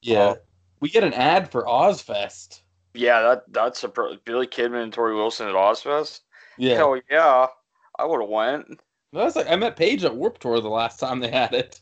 [0.00, 0.36] Yeah, Oh.
[0.80, 2.62] we get an ad for Ozzfest.
[2.94, 6.20] Yeah, that that's a pro- Billy Kidman and Torrie Wilson at Ozzfest.
[6.58, 7.46] Yeah, Hell yeah,
[7.98, 8.80] I would have went.
[9.12, 11.80] that's like I met Paige at Warped Tour the last time they had it.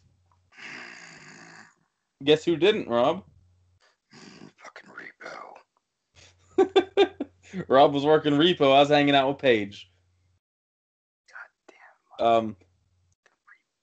[2.22, 3.24] Guess who didn't, Rob?
[4.58, 5.38] Fucking repo.
[7.68, 8.74] Rob was working repo.
[8.74, 9.90] I was hanging out with Paige.
[12.18, 12.56] Um,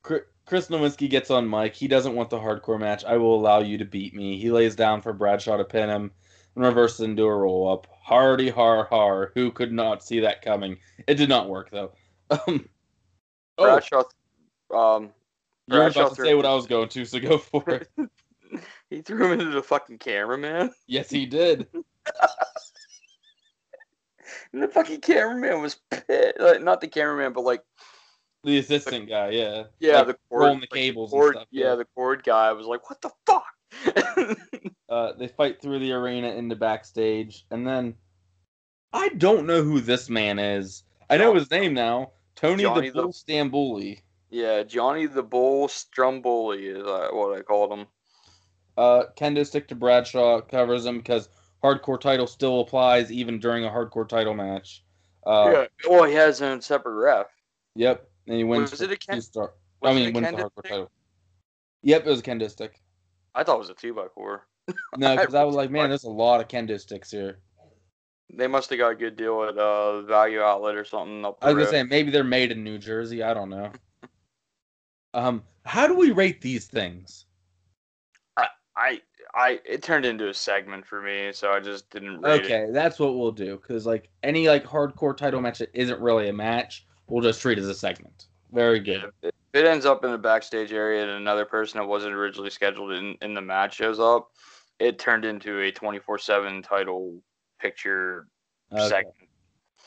[0.03, 1.75] Chri- Chris Nowinski gets on mic.
[1.75, 3.03] He doesn't want the hardcore match.
[3.03, 4.38] I will allow you to beat me.
[4.39, 6.11] He lays down for Bradshaw to pin him.
[6.55, 7.88] and reverses into a roll up.
[8.03, 9.32] Hardy har har.
[9.36, 10.78] Who could not see that coming?
[11.07, 11.91] It did not work though.
[12.30, 12.67] Um,
[13.57, 14.03] oh, Bradshaw,
[14.75, 15.09] um,
[15.67, 17.89] you're about to threw- say what I was going to, so go for it.
[18.89, 20.71] he threw him into the fucking camera, man.
[20.88, 21.67] yes, he did.
[24.53, 26.39] And the fucking cameraman was pissed.
[26.39, 27.63] Like, not the cameraman, but like
[28.43, 29.63] The assistant guy, yeah.
[29.80, 31.75] yeah, Like, the cord, rolling the like, cables and cord, stuff, yeah, yeah.
[31.75, 33.45] the cord guy was like, "What the fuck?"
[34.89, 37.93] Uh, they fight through the arena into backstage, and then
[38.93, 40.84] I don't know who this man is.
[41.09, 42.11] I know his name now.
[42.38, 43.99] Tony Johnny the the- Bull Stamboli.
[44.30, 47.88] yeah, Johnny the Bull Stromboli is uh, what I called him.
[48.78, 51.28] Uh, Kendo stick to Bradshaw covers him because
[51.64, 54.84] hardcore title still applies even during a hardcore title match.
[55.26, 55.89] Uh, yeah.
[55.89, 57.28] Well, he has his own separate ref.
[57.76, 58.72] Yep, and he wins.
[58.72, 59.53] Was it a Ken- star.
[59.84, 60.91] I mean, wins the hardcore title.
[61.84, 62.82] Yep, it was a Kendo stick.
[63.36, 64.47] I thought it was a two by four.
[64.97, 67.39] No, because I was like, man, there's a lot of Kendo sticks here.
[68.34, 71.38] They must have got a good deal at uh Value Outlet or something I was
[71.41, 73.24] gonna say maybe they're made in New Jersey.
[73.24, 73.72] I don't know.
[75.14, 77.26] Um, how do we rate these things?
[78.36, 79.01] I I
[79.65, 82.45] it turned into a segment for me, so I just didn't rate it.
[82.45, 83.57] Okay, that's what we'll do.
[83.57, 87.57] Because like any like hardcore title match that isn't really a match, we'll just treat
[87.57, 88.27] as a segment.
[88.51, 89.11] Very good.
[89.21, 92.93] If it ends up in the backstage area and another person that wasn't originally scheduled
[92.93, 94.29] in, in the match shows up,
[94.79, 97.21] it turned into a 24 7 title
[97.59, 98.27] picture
[98.73, 98.88] Okay.
[98.89, 99.15] segment.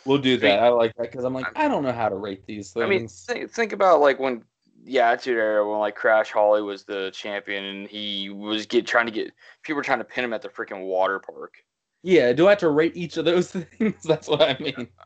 [0.06, 0.60] We'll do that.
[0.60, 2.84] I like that because I'm like I don't know how to rate these things.
[2.84, 4.42] I mean, think, think about like when
[4.84, 9.06] the Attitude Era, when like Crash Holly was the champion and he was get trying
[9.06, 11.54] to get people were trying to pin him at the freaking water park.
[12.02, 14.02] yeah, do I have to rate each of those things?
[14.04, 14.88] That's what I mean.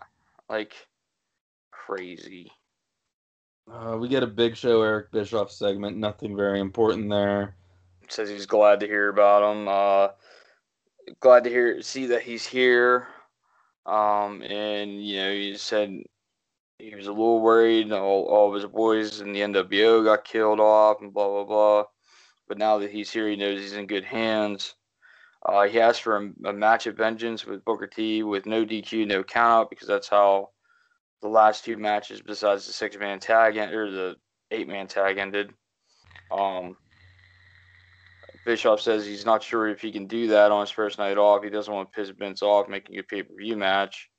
[0.50, 0.74] Like
[1.70, 2.52] crazy.
[3.72, 5.96] Uh, we get a big show Eric Bischoff segment.
[5.96, 7.56] Nothing very important there.
[8.08, 9.68] says he's glad to hear about him.
[9.68, 10.08] Uh,
[11.20, 13.08] glad to hear see that he's here.
[13.86, 16.02] Um, and you know, he said
[16.90, 17.92] he was a little worried.
[17.92, 21.84] All, all of his boys in the NWO got killed off, and blah blah blah.
[22.46, 24.74] But now that he's here, he knows he's in good hands.
[25.46, 29.06] Uh, he asked for a, a match of vengeance with Booker T with no DQ,
[29.06, 30.50] no countout, because that's how
[31.22, 34.16] the last two matches, besides the six man tag en- or the
[34.50, 35.52] eight man tag, ended.
[36.30, 36.76] Um,
[38.44, 41.42] Bischoff says he's not sure if he can do that on his first night off.
[41.42, 44.10] He doesn't want to piss Vince off making a pay per view match.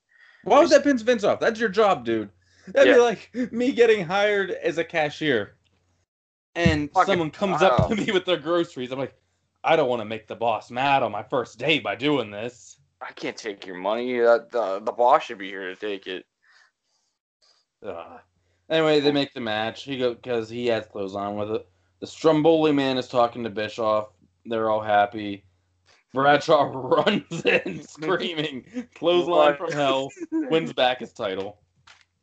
[0.43, 1.39] Why would that pinch Vince off?
[1.39, 2.29] That's your job, dude.
[2.67, 5.55] That'd be like me getting hired as a cashier,
[6.55, 8.91] and Fucking- someone comes up to me with their groceries.
[8.91, 9.15] I'm like,
[9.63, 12.79] I don't want to make the boss mad on my first day by doing this.
[13.01, 14.19] I can't take your money.
[14.19, 16.25] That the, the boss should be here to take it.
[17.85, 18.19] Ugh.
[18.69, 19.83] Anyway, they make the match.
[19.83, 21.67] He go because he has clothes on with it.
[21.99, 24.09] The Stromboli man is talking to Bischoff.
[24.45, 25.45] They're all happy.
[26.13, 31.59] Bradshaw runs in screaming, clothesline from hell, wins back his title.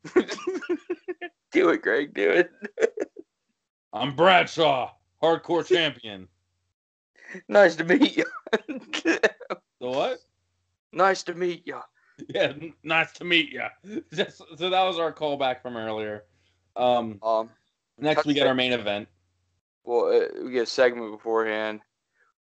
[1.52, 2.14] do it, Greg.
[2.14, 2.50] Do it.
[3.92, 4.90] I'm Bradshaw,
[5.22, 6.28] hardcore champion.
[7.48, 8.24] nice to meet you.
[8.66, 9.20] The
[9.80, 10.18] what?
[10.92, 11.80] nice to meet you.
[12.28, 14.02] Yeah, nice to meet you.
[14.12, 16.24] Just so that was our callback from earlier.
[16.76, 17.50] Um, Um,
[17.98, 19.08] next we get our main event.
[19.84, 21.80] well, uh, we get a segment beforehand,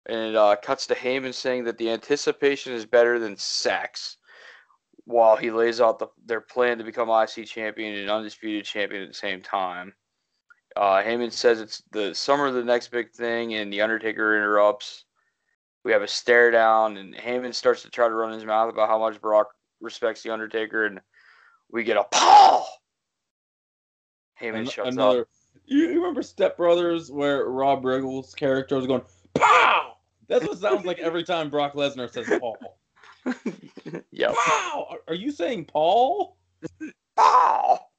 [0.05, 4.17] and it uh, cuts to Heyman saying that the anticipation is better than sex,
[5.11, 9.07] while he lays out the, their plan to become IC champion and undisputed champion at
[9.09, 9.93] the same time.
[10.75, 15.05] Uh, Heyman says it's the summer of the next big thing, and the Undertaker interrupts.
[15.83, 18.87] We have a stare down, and Heyman starts to try to run his mouth about
[18.87, 19.47] how much Brock
[19.81, 21.01] respects the Undertaker, and
[21.71, 22.67] we get a Paul.
[24.41, 24.93] Heyman An- shuts up.
[24.93, 25.27] another.
[25.65, 29.03] You you remember Step Brothers where Rob Riggle's character was going
[29.33, 29.93] pow?
[30.27, 32.57] That's what it sounds like every time Brock Lesnar says Paul.
[34.11, 34.35] yep.
[34.47, 36.37] Wow, are- you saying Paul?
[37.15, 37.91] Paul.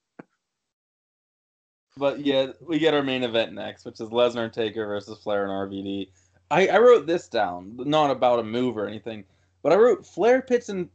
[1.96, 5.42] But yeah, we get our main event next, which is Lesnar and Taker versus Flair
[5.44, 6.08] and RVD.
[6.50, 9.24] I, I wrote this down, not about a move or anything,
[9.62, 10.88] but I wrote Flair fits in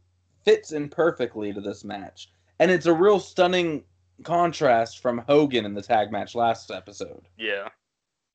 [0.44, 3.84] fits in perfectly to this match, and it's a real stunning
[4.24, 7.28] contrast from Hogan in the tag match last episode.
[7.36, 7.68] Yeah.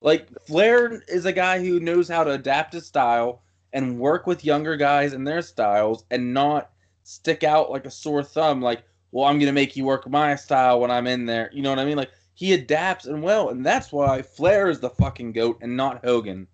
[0.01, 3.41] Like Flair is a guy who knows how to adapt his style
[3.73, 6.71] and work with younger guys and their styles and not
[7.03, 10.35] stick out like a sore thumb like, well, I'm going to make you work my
[10.35, 11.49] style when I'm in there.
[11.53, 11.97] You know what I mean?
[11.97, 16.03] Like he adapts and well, and that's why Flair is the fucking goat and not
[16.05, 16.47] Hogan.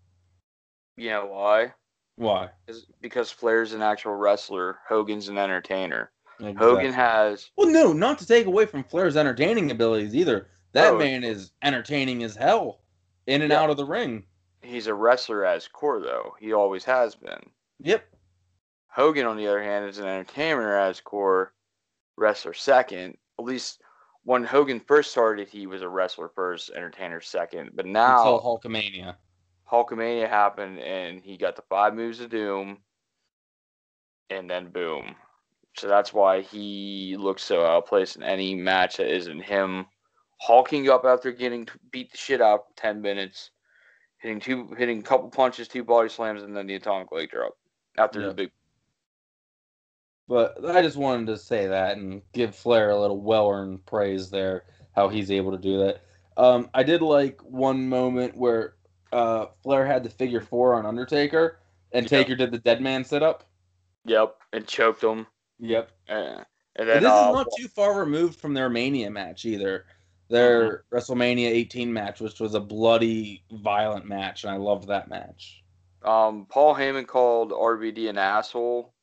[0.98, 1.74] You know why?
[2.16, 2.50] Why?
[2.68, 4.80] Is because Flair's an actual wrestler.
[4.88, 6.12] Hogan's an entertainer.
[6.40, 6.66] Exactly.
[6.68, 10.48] Hogan has Well, no, not to take away from Flair's entertaining abilities either.
[10.74, 10.98] That Oh.
[10.98, 12.82] man is entertaining as hell
[13.28, 13.62] in and Yeah.
[13.62, 14.26] out of the ring.
[14.62, 16.36] He's a wrestler as core though.
[16.40, 17.40] He always has been.
[17.80, 18.04] Yep.
[18.88, 21.54] Hogan, on the other hand, is an entertainer as core,
[22.18, 23.18] wrestler second.
[23.38, 23.82] At least
[24.24, 27.72] when Hogan first started, he was a wrestler first, entertainer second.
[27.74, 29.16] But now Until Hulkamania.
[29.72, 32.80] Hulkamania happened and he got the five moves of doom
[34.30, 35.16] and then boom.
[35.76, 39.86] So that's why he looks so out of place in any match that isn't him
[40.42, 43.52] hulking up after getting beat the shit out for ten minutes,
[44.20, 47.58] hitting two hitting a couple punches, two body slams, and then the atomic leg drop
[47.98, 48.28] after Yeah.
[48.28, 48.52] the big
[50.28, 54.30] But I just wanted to say that and give Flair a little well earned praise
[54.30, 54.66] there,
[54.96, 56.04] how he's able to do that.
[56.38, 58.76] Um, I did like one moment where
[59.12, 61.60] uh, Flair had the figure four on Undertaker,
[61.94, 62.10] and Yeah.
[62.20, 63.50] Taker did the dead man sit up.
[64.06, 65.26] Yep, and choked him.
[65.60, 65.92] Yep.
[66.08, 66.46] Uh, and
[66.76, 69.88] And then this uh, is not too far removed from their Mania match either.
[70.30, 75.64] Their WrestleMania 18 match, which was a bloody, violent match, and I loved that match.
[76.04, 78.94] um, Paul Heyman called RVD an asshole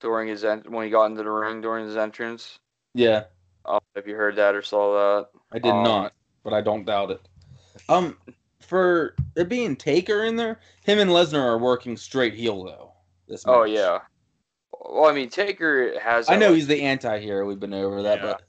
[0.00, 2.58] during his en- when he got into the ring during his entrance.
[2.94, 3.24] Yeah,
[3.64, 5.28] Um, if you heard that or saw that.
[5.52, 6.12] I did Um, not,
[6.44, 7.20] but I don't doubt it.
[7.88, 8.18] Um,
[8.60, 12.92] for it being Taker in there, him and Lesnar are working straight heel though.
[13.26, 14.00] This Oh yeah.
[14.80, 16.28] Well, I mean, Taker has.
[16.28, 17.46] I know like- he's the anti-hero.
[17.46, 18.32] We've been over that, Yeah.
[18.34, 18.42] but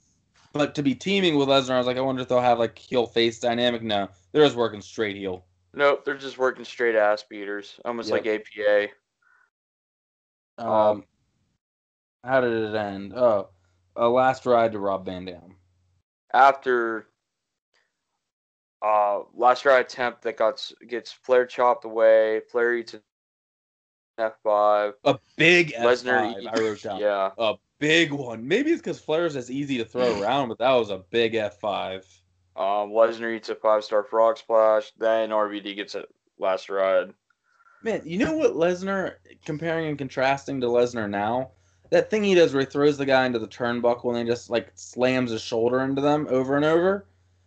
[0.54, 2.78] but to be teaming with Lesnar, I was like, I wonder if they'll have like
[2.78, 3.82] heel face dynamic.
[3.82, 5.46] No, they're just working straight heel.
[5.74, 8.26] Nope, they're just working straight ass beaters, almost Yep.
[8.26, 8.92] like APA.
[10.60, 11.04] Um, Um,
[12.24, 13.14] how did it end?
[13.16, 13.50] Oh,
[13.96, 15.56] a last ride to Rob Van Dam.
[16.34, 17.08] After
[18.82, 23.02] uh last ride attempt that got gets Flair chopped away, Flair eats an
[24.18, 24.94] F five.
[25.06, 27.00] A big Lesnar, F5, I wrote down.
[27.02, 28.48] yeah, A big one.
[28.48, 32.06] Maybe it's because Flair's as easy to throw around, but that was a big F5.
[32.56, 34.92] um, Lesnar eats a five star frog splash.
[34.98, 36.06] Then RVD gets a
[36.38, 37.14] last ride.
[37.82, 41.52] Man, you know what Lesnar, comparing and contrasting to Lesnar now?
[41.90, 44.50] That thing he does where he throws the guy into the turnbuckle and he just
[44.50, 47.06] like slams his shoulder into them over and over.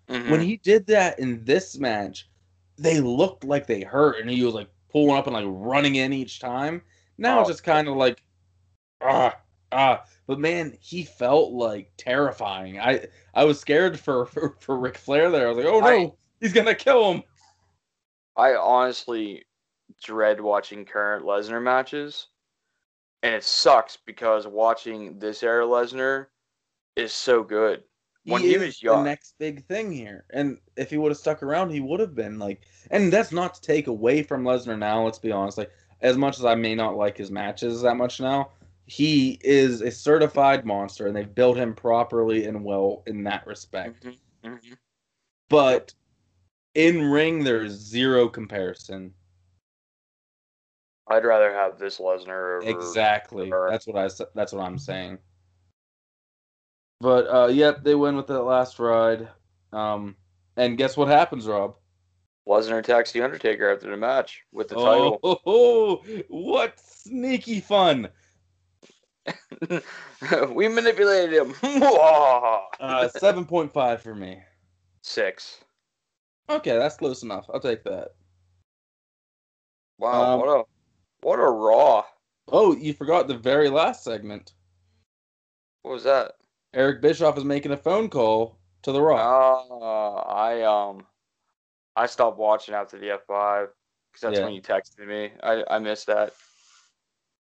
[0.09, 0.31] Mhm.
[0.31, 2.29] When he did that in this match,
[2.77, 6.13] they looked like they hurt and he was like pulling up and like running in
[6.13, 6.83] each time.
[7.19, 7.53] Now it's Oh.
[7.53, 8.23] just kind of like
[9.01, 9.37] ah
[9.73, 10.05] ah.
[10.27, 12.81] But man, he felt like terrifying.
[12.81, 15.47] I I was scared for for, for Ric Flair there.
[15.47, 17.23] I was like, oh no, I- he's gonna kill him.
[18.37, 19.45] I honestly
[20.03, 22.27] dread watching current Lesnar matches,
[23.23, 26.27] and it sucks because watching this era Lesnar
[26.97, 27.83] is so good.
[28.33, 30.25] When he, is was young, the next big thing here.
[30.31, 32.63] And if he would have stuck around, he would have been like.
[32.91, 35.05] And that's not to take away from Lesnar now.
[35.05, 35.59] Let's be honest.
[35.59, 35.71] Like
[36.01, 38.51] as much as I may not like his matches that much now,
[38.87, 44.05] he is a certified monster, and they've built him properly and well in that respect.
[44.05, 44.77] Mhm, mhm.
[45.49, 45.95] But
[46.75, 49.15] in ring, there is zero comparison.
[51.09, 53.53] I'd rather have this Lesnar over Exactly.
[53.53, 54.09] or- That's what I.
[54.35, 55.19] That's what I'm saying.
[57.01, 59.29] But uh, yep, they win with that last ride.
[59.73, 60.17] Um,
[60.57, 61.77] and guess what happens, Rob?
[62.49, 65.19] Lesnar attacks the Undertaker after the match with the title.
[65.23, 66.23] oh, title.
[66.29, 68.09] what sneaky fun!
[70.51, 71.55] we manipulated him.
[72.79, 74.39] Uh, Seven point five for me.
[75.03, 75.65] Six.
[76.49, 77.47] Okay, that's close enough.
[77.53, 78.11] I'll take that.
[79.99, 80.65] Wow, Um, what a
[81.23, 82.05] what a raw.
[82.49, 84.53] Oh, you forgot the very last segment.
[85.83, 86.33] What was that?
[86.77, 89.19] Eric Bischoff is making a phone call to The Rock.
[89.19, 91.07] Uh, I um,
[91.97, 93.69] I stopped watching after the F five
[94.13, 94.45] because that's Yeah.
[94.45, 95.33] when you texted me.
[95.43, 96.35] I I missed that.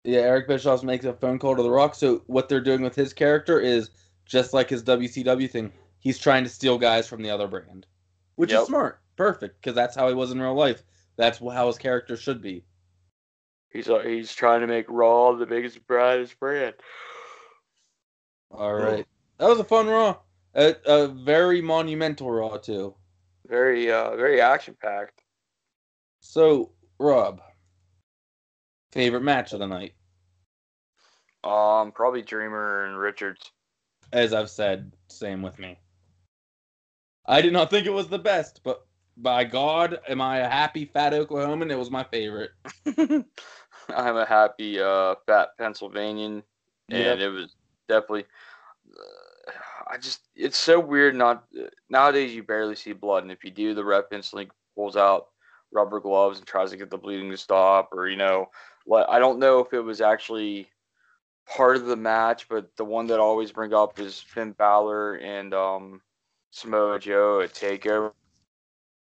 [0.04, 1.94] Yeah, Eric Bischoff makes a phone call to The Rock.
[1.94, 3.90] So what they're doing with his character is
[4.24, 5.70] just like his WCW thing.
[5.98, 7.86] He's trying to steal guys from the other brand,
[8.36, 8.60] which Yep.
[8.62, 10.82] is smart, perfect, because that's how he was in real life.
[11.16, 12.64] That's how his character should be.
[13.70, 16.74] He's uh, he's trying to make Raw the biggest brightest brand.
[18.50, 19.06] All right,
[19.38, 20.16] that was a fun Raw,
[20.54, 22.94] a, a very monumental Raw too.
[23.46, 25.22] Very uh very action packed.
[26.20, 27.40] So Rob,
[28.92, 29.94] favorite match of the night,
[31.44, 33.52] Um, probably Dreamer and Richards.
[34.12, 35.78] as I've said, same with me.
[37.26, 40.84] I did not think it was the best, but by God, am I a happy
[40.84, 41.70] fat Oklahoman?
[41.70, 42.50] It was my favorite.
[43.88, 46.42] I'm a happy uh fat Pennsylvanian,
[46.88, 47.18] Yep.
[47.18, 47.54] and it was
[47.88, 48.26] definitely.
[49.86, 51.14] I just it's so weird.
[51.14, 51.44] Not
[51.88, 55.28] nowadays you barely see blood, and if you do, the ref instantly pulls out
[55.72, 58.46] rubber gloves and tries to get the bleeding to stop, or you know,
[58.86, 60.68] let, I don't know if it was actually
[61.48, 65.16] part of the match, but the one that I always bring up is Finn Balor
[65.16, 66.00] and um
[66.50, 68.12] Samoa Joe at Takeover.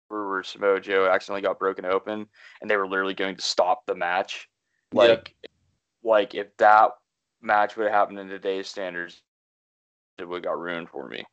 [0.07, 2.27] Where Samoa Joe accidentally got broken open,
[2.61, 4.49] and they were literally going to stop the match.
[4.93, 5.33] Like
[6.03, 6.91] like if that
[7.41, 9.21] match would have happened in today's standards,
[10.21, 11.25] it would got ruined for me.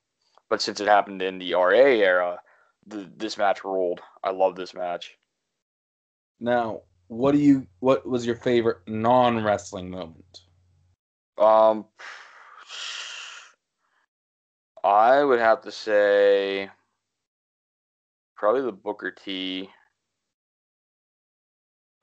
[0.51, 2.41] But since it happened in the RA era,
[2.87, 4.01] the, this match ruled.
[4.25, 5.17] I love this match.
[6.41, 7.67] Now, what do you?
[7.81, 10.41] What was your favorite non wrestling moment?
[11.37, 11.87] Um,
[14.85, 16.71] I would have to say
[18.37, 19.69] probably the Booker T.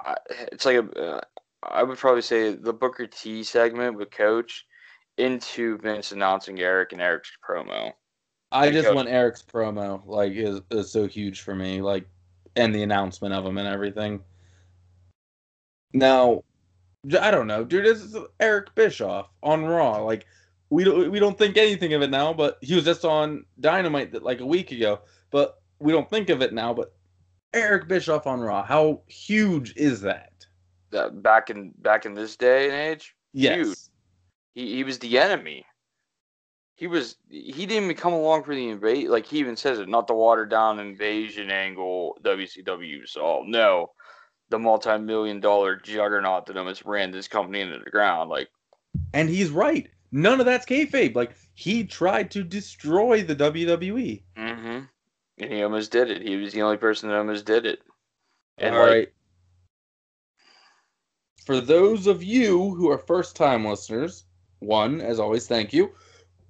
[0.03, 0.15] I,
[0.51, 0.99] it's like a.
[0.99, 1.21] Uh,
[1.63, 4.65] I would probably say the Booker T segment with Coach
[5.17, 7.93] into Vince announcing Eric and Eric's promo.
[8.51, 10.01] I just Coach- want Eric's promo.
[10.05, 11.81] Like, is is so huge for me.
[11.81, 12.05] Like,
[12.55, 14.21] and the announcement of him and everything.
[15.93, 16.43] Now,
[17.19, 17.85] I don't know, dude.
[17.85, 20.03] This is Eric Bischoff on Raw.
[20.03, 20.25] Like,
[20.69, 24.11] we don't we don't think anything of it now, but he was just on Dynamite
[24.11, 24.99] that, like a week ago.
[25.31, 26.73] But we don't think of it now.
[26.73, 26.93] But
[27.53, 30.45] Eric Bischoff on Raw, how huge is that?
[30.91, 33.55] That back in back in this day and age, Yes.
[33.57, 33.77] Huge.
[34.55, 35.65] He he was the enemy.
[36.75, 39.09] He was he didn't even come along for the invade.
[39.09, 43.43] Like he even says it, not the watered down invasion angle WCW saw.
[43.45, 43.91] No,
[44.49, 48.29] the multi-million dollar juggernaut that almost ran this company into the ground.
[48.29, 48.49] Like
[49.13, 49.89] And he's right.
[50.11, 51.15] None of that's kayfabe.
[51.15, 54.23] Like he tried to destroy the WWE.
[54.37, 54.79] Mm-hmm.
[55.37, 56.21] And he almost did it.
[56.21, 57.79] He was the only person that almost did it.
[58.57, 59.11] And All like, right.
[61.45, 64.24] For those of you who are first time listeners,
[64.59, 65.91] one, as always, thank you.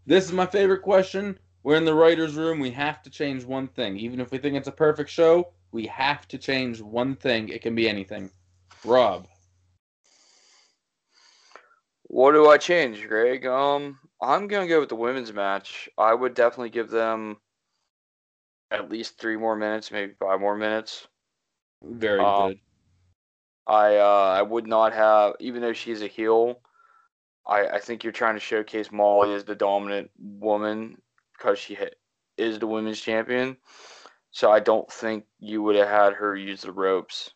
[0.06, 1.38] This is my favorite question.
[1.64, 2.60] We're in the writer's room.
[2.60, 3.98] We have to change one thing.
[3.98, 7.50] Even if we think it's a perfect show, we have to change one thing.
[7.50, 8.30] It can be anything.
[8.84, 9.28] Rob.
[12.04, 13.46] What do I change, Greg?
[13.48, 15.90] Um, I'm gonna go with the women's match.
[15.98, 17.38] I would definitely give them
[18.72, 21.08] at least three more minutes, maybe five more minutes.
[21.84, 22.60] Very Um, good.
[23.68, 26.60] I uh, I would not have, even though she's a heel.
[27.48, 31.02] I I think you're trying to showcase Molly as the dominant woman
[31.34, 31.78] because she
[32.38, 33.58] is the women's champion.
[34.32, 37.32] So I don't think you would have had her use the ropes,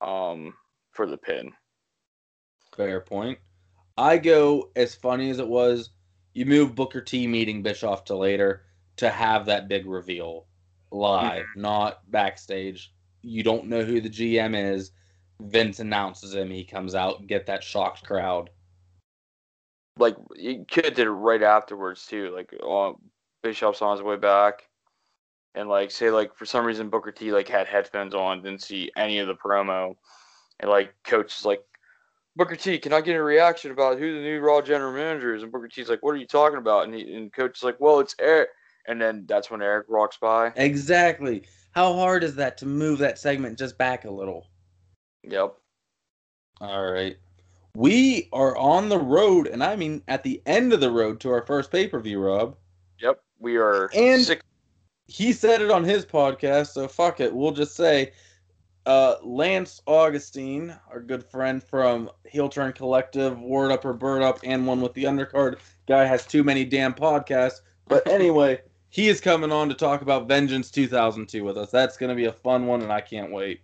[0.00, 0.54] um,
[0.92, 1.52] for the pin.
[2.74, 3.38] Fair point.
[3.98, 5.90] I go as funny as it was.
[6.32, 8.62] You move Booker T meeting Bischoff to later
[8.96, 10.46] to have that big reveal
[10.90, 12.92] live, not backstage.
[13.22, 14.92] You don't know who the GM is.
[15.40, 16.50] Vince announces him.
[16.50, 17.26] He comes out.
[17.26, 18.50] Get that shocked crowd.
[20.00, 22.32] Like you could have did it right afterwards too.
[22.34, 22.92] Like uh,
[23.42, 24.68] Bischoff's on his way back,
[25.54, 28.90] and like say like for some reason Booker T like had headphones on, didn't see
[28.96, 29.94] any of the promo,
[30.58, 31.62] and like coach is like,
[32.36, 35.42] Booker T, can I get a reaction about who the new Raw general manager is?
[35.42, 36.84] And Booker T's like, what are you talking about?
[36.84, 38.48] And he, and coach is like, well, it's Eric.
[38.86, 40.52] And then that's when Eric walks by.
[40.56, 41.42] Exactly.
[41.72, 44.46] How hard is that to move that segment just back a little?
[45.22, 45.54] Yep.
[46.60, 47.16] All right.
[47.76, 51.30] We are on the road, and I mean at the end of the road to
[51.30, 52.56] our first pay per view, Rob.
[52.98, 53.22] Yep.
[53.38, 54.42] We are And- six.
[55.06, 57.34] he said it on his podcast, so fuck it.
[57.34, 58.12] We'll just say
[58.86, 64.40] uh, Lance Augustine, our good friend from Heel Turn Collective, Word Up or Bird Up,
[64.42, 65.58] and one with the undercard.
[65.86, 67.60] Guy has too many damn podcasts.
[67.88, 71.70] But anyway, he is coming on to talk about Vengeance 2002 with us.
[71.70, 73.60] That's going to be a fun one, and I can't wait.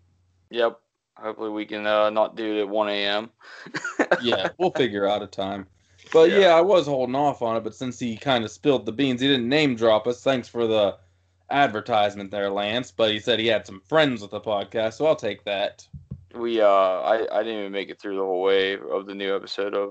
[0.51, 0.79] Yep.
[1.19, 3.31] Hopefully we can uh, not do it at 1 a.m.
[4.23, 5.67] Yeah, we'll figure out a time.
[6.13, 6.39] But yeah.
[6.39, 6.47] Yeah.
[6.55, 9.27] I was holding off on it, but since he kind of spilled the beans, he
[9.29, 10.23] didn't name drop us.
[10.23, 10.97] Thanks for the
[11.51, 12.91] advertisement there, Lance.
[12.91, 15.87] But he said he had some friends with the podcast, so I'll take that.
[16.35, 19.35] We uh, I, I didn't even make it through the whole way of the new
[19.35, 19.91] episode of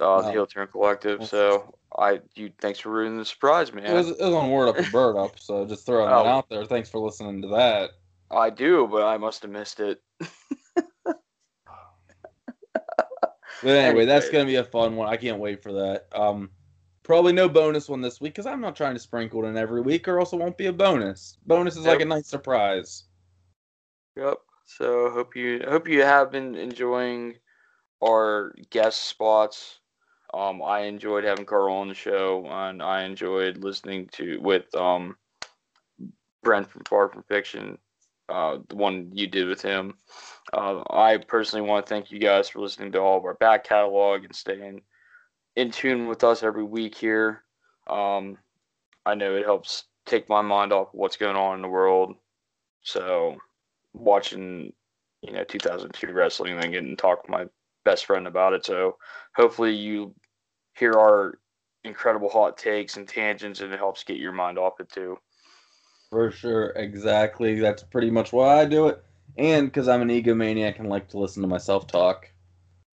[0.00, 0.32] uh, the Oh.
[0.32, 1.26] Heel Turn Collective.
[1.28, 3.84] So I, you, thanks for ruining the surprise, man.
[3.84, 6.24] It was, it was on Word Up or Bird Up, so just throwing Oh.
[6.24, 6.64] that out there.
[6.64, 7.90] Thanks for listening to that.
[8.30, 10.00] I do, but I must have missed it.
[13.62, 15.08] But anyway, that's gonna be a fun one.
[15.08, 16.06] I can't wait for that.
[16.12, 16.50] Um,
[17.02, 19.80] probably no bonus one this week because I'm not trying to sprinkle it in every
[19.80, 21.36] week, or else it won't be a bonus.
[21.46, 23.04] Bonus is like a nice surprise.
[24.16, 24.38] Yep.
[24.64, 27.36] So hope you hope you have been enjoying
[28.02, 29.80] our guest spots.
[30.32, 35.16] Um, I enjoyed having Carl on the show, and I enjoyed listening to with um
[36.42, 37.78] Brent from Far From Fiction,
[38.30, 39.94] uh, the one you did with him.
[40.52, 43.64] Uh, I personally want to thank you guys for listening to all of our back
[43.64, 44.82] catalog and staying
[45.56, 47.42] in tune with us every week here.
[47.88, 48.38] Um,
[49.04, 52.14] I know it helps take my mind off what's going on in the world.
[52.82, 53.36] So
[53.92, 54.72] watching,
[55.22, 57.46] you know, 2002 wrestling and then getting to talk with my
[57.84, 58.64] best friend about it.
[58.64, 58.96] So
[59.34, 60.14] hopefully you
[60.74, 61.38] hear our
[61.84, 65.18] incredible hot takes and tangents and it helps get your mind off it too.
[66.10, 67.60] For sure, exactly.
[67.60, 69.02] That's pretty much why I do it,
[69.38, 72.30] and because I'm an egomaniac and like to listen to myself talk.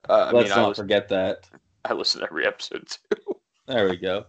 [0.08, 1.50] Uh, Let's mean, I not listen, forget that.
[1.84, 3.22] I listen to every episode too.
[3.68, 4.26] There we go.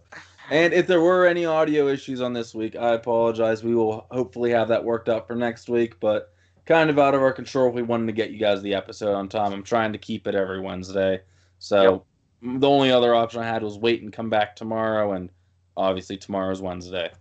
[0.51, 3.63] And if there were any audio issues on this week, I apologize.
[3.63, 6.33] We will hopefully have that worked out for next week, but
[6.65, 9.13] kind of out of our control if we wanted to get you guys the episode
[9.13, 9.53] on time.
[9.53, 11.21] I'm trying to keep it every Wednesday.
[11.59, 12.03] So
[12.41, 15.29] the only other option I had was wait and come back tomorrow, and
[15.77, 17.11] obviously tomorrow's Wednesday.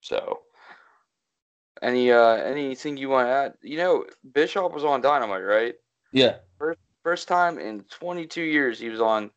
[0.00, 0.40] So,
[1.82, 3.54] any uh anything you want to add?
[3.62, 5.74] You know, Bischoff was on Dynamite, right?
[6.12, 6.36] Yeah.
[7.02, 9.30] First time in 22 years he was on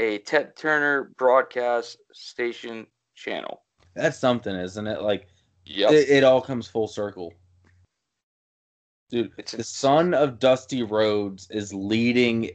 [0.00, 3.62] a Ted Turner broadcast station channel.
[3.94, 5.02] That's something, isn't it?
[5.02, 5.28] Like
[5.66, 5.90] Yep.
[5.92, 7.32] it, it all comes full circle.
[9.10, 12.50] Dude, It's the son of Dusty Rhodes is leading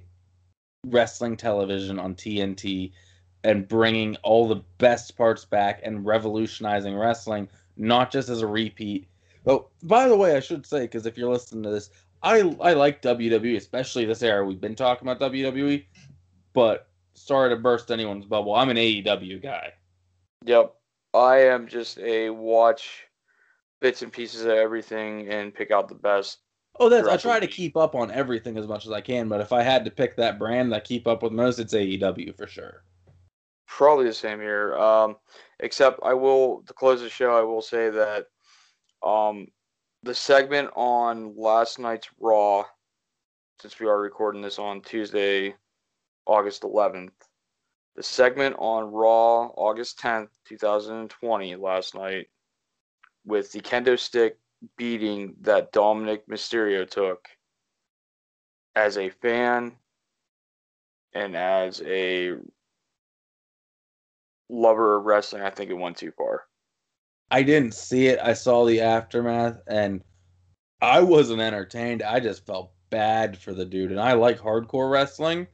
[0.86, 2.92] wrestling television on TNT
[3.44, 9.08] and bringing all the best parts back and revolutionizing wrestling, not just as a repeat.
[9.46, 11.90] Oh, by the way, I should say because if you're listening to this,
[12.22, 14.46] I I like WWE, especially this era.
[14.46, 15.86] We've been talking about WWE,
[16.54, 18.54] but sorry to burst anyone's bubble.
[18.54, 19.74] I'm an AEW guy.
[20.46, 20.76] Yep.
[21.14, 23.08] I am just a watch
[23.80, 26.40] bits and pieces of everything and pick out the best.
[26.80, 29.42] Oh, that's I try to keep up on everything as much as I can, but
[29.42, 32.38] if I had to pick that brand that I keep up with most, it's AEW
[32.38, 32.84] for sure.
[33.78, 34.76] Probably the same here.
[34.76, 35.16] Um,
[35.62, 37.38] except I will to close the show.
[37.38, 38.26] I will say that
[39.02, 39.48] um,
[40.04, 42.66] the segment on last night's Raw,
[43.62, 45.56] since we are recording this on Tuesday,
[46.26, 47.14] August 11th,
[47.96, 52.28] the segment on Raw, August 10th, 2020, last night,
[53.26, 54.38] with the kendo stick
[54.78, 57.26] beating that Dominik Mysterio took,
[58.76, 59.72] as a fan
[61.14, 62.36] and as a
[64.52, 66.46] lover of wrestling, I think it went too far.
[67.32, 68.20] I didn't see it.
[68.20, 70.04] I saw the aftermath, and
[70.82, 72.04] I wasn't entertained.
[72.04, 75.48] I just felt bad for the dude, and I like hardcore wrestling,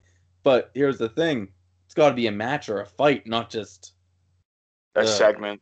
[0.44, 1.54] but here's the thing:
[1.86, 3.94] it's got to be a match or a fight, not just.
[4.96, 5.06] A Yeah.
[5.06, 5.62] segment.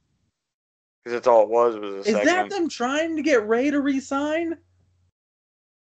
[1.03, 2.25] Because that's all it was was a Is segment.
[2.25, 4.57] that them trying to get Rey to resign?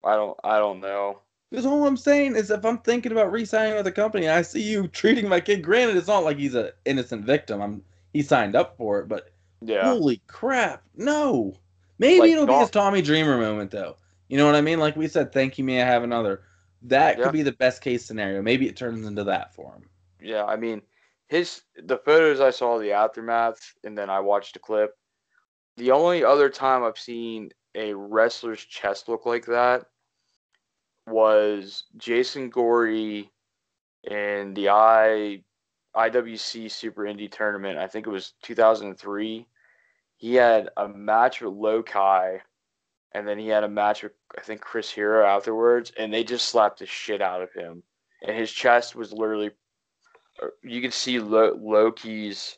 [0.03, 1.22] I don't I don't know.
[1.53, 4.41] Because all I'm saying is, if I'm thinking about re-signing with a company, and I
[4.41, 5.63] see you treating my kid.
[5.63, 7.61] Granted, it's not like he's an innocent victim.
[7.61, 9.29] I'm he signed up for it, but
[9.61, 9.83] Yeah.
[9.83, 11.53] holy crap, no.
[11.99, 13.97] Maybe Like, it'll be his Tommy Dreamer moment, though.
[14.29, 14.79] You know what I mean?
[14.79, 16.41] Like we said, thank you, may I have another.
[16.81, 17.25] That Yeah.
[17.25, 18.41] could be the best case scenario.
[18.41, 19.87] Maybe it turns into that for him.
[20.19, 20.81] Yeah, I mean,
[21.27, 24.97] his the photos I saw the aftermath, and then I watched the clip.
[25.77, 29.85] The only other time I've seen a wrestler's chest look like that
[31.07, 33.31] was Jason Gory
[34.03, 35.43] in the I
[35.95, 37.77] IWC Super Indie Tournament.
[37.77, 39.45] I think it was 2003.
[40.17, 42.39] He had a match with Low Ki,
[43.13, 46.49] and then he had a match with I think Chris Hero afterwards, and they just
[46.49, 47.83] slapped the shit out of him.
[48.25, 49.51] And his chest was literally
[50.63, 52.57] you could see Lo- Low Ki's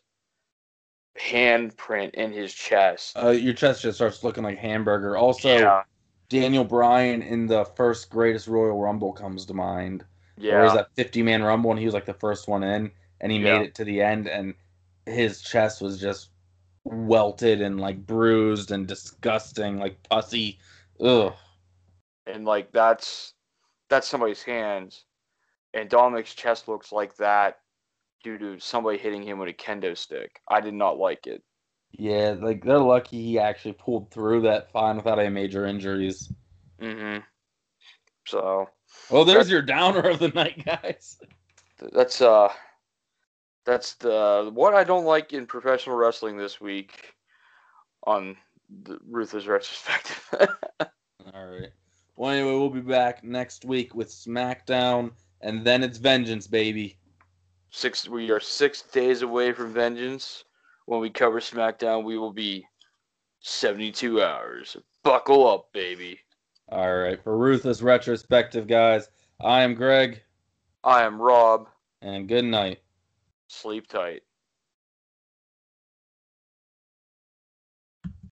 [1.19, 3.17] handprint in his chest.
[3.17, 5.17] Uh, your chest just starts looking like hamburger.
[5.17, 5.83] Also, yeah,
[6.30, 10.05] Daniel Bryan in the first Greatest Royal Rumble comes to mind.
[10.38, 12.91] yeah, Or was that 50 man Rumble and he was like the first one in
[13.21, 13.59] and he Yeah.
[13.59, 14.55] made it to the end and
[15.05, 16.30] his chest was just
[16.84, 20.59] welted and like bruised and disgusting, like pussy.
[20.99, 21.34] Ugh.
[22.28, 23.34] and like that's
[23.89, 25.05] that's somebody's hands,
[25.73, 27.59] and Dominik's chest looks like that
[28.23, 30.41] due to somebody hitting him with a kendo stick.
[30.47, 31.43] I did not like it.
[31.97, 36.31] Yeah, like they're lucky he actually pulled through that fine without any major injuries.
[36.80, 37.17] hmm
[38.27, 38.69] So
[39.09, 41.17] Well, there's That's- your downer of the night, guys.
[41.93, 42.49] that's uh
[43.65, 47.13] that's the what I don't like in professional wrestling this week
[48.05, 48.38] on
[48.84, 50.30] the Ruthless retrospective.
[51.34, 51.72] All right.
[52.15, 55.11] Well, anyway, we'll be back next week with SmackDown,
[55.41, 56.97] and then it's Vengeance, baby.
[57.72, 60.44] six we are six days away from vengeance
[60.86, 62.66] when we cover smackdown we will be
[63.41, 66.20] 72 hours buckle up baby
[66.70, 67.22] All right.
[67.24, 69.07] For Ruthless Retrospective, guys,
[69.40, 70.22] I am Greg,
[70.84, 71.68] i am rob
[72.02, 72.80] and good night.
[73.48, 74.24] sleep tight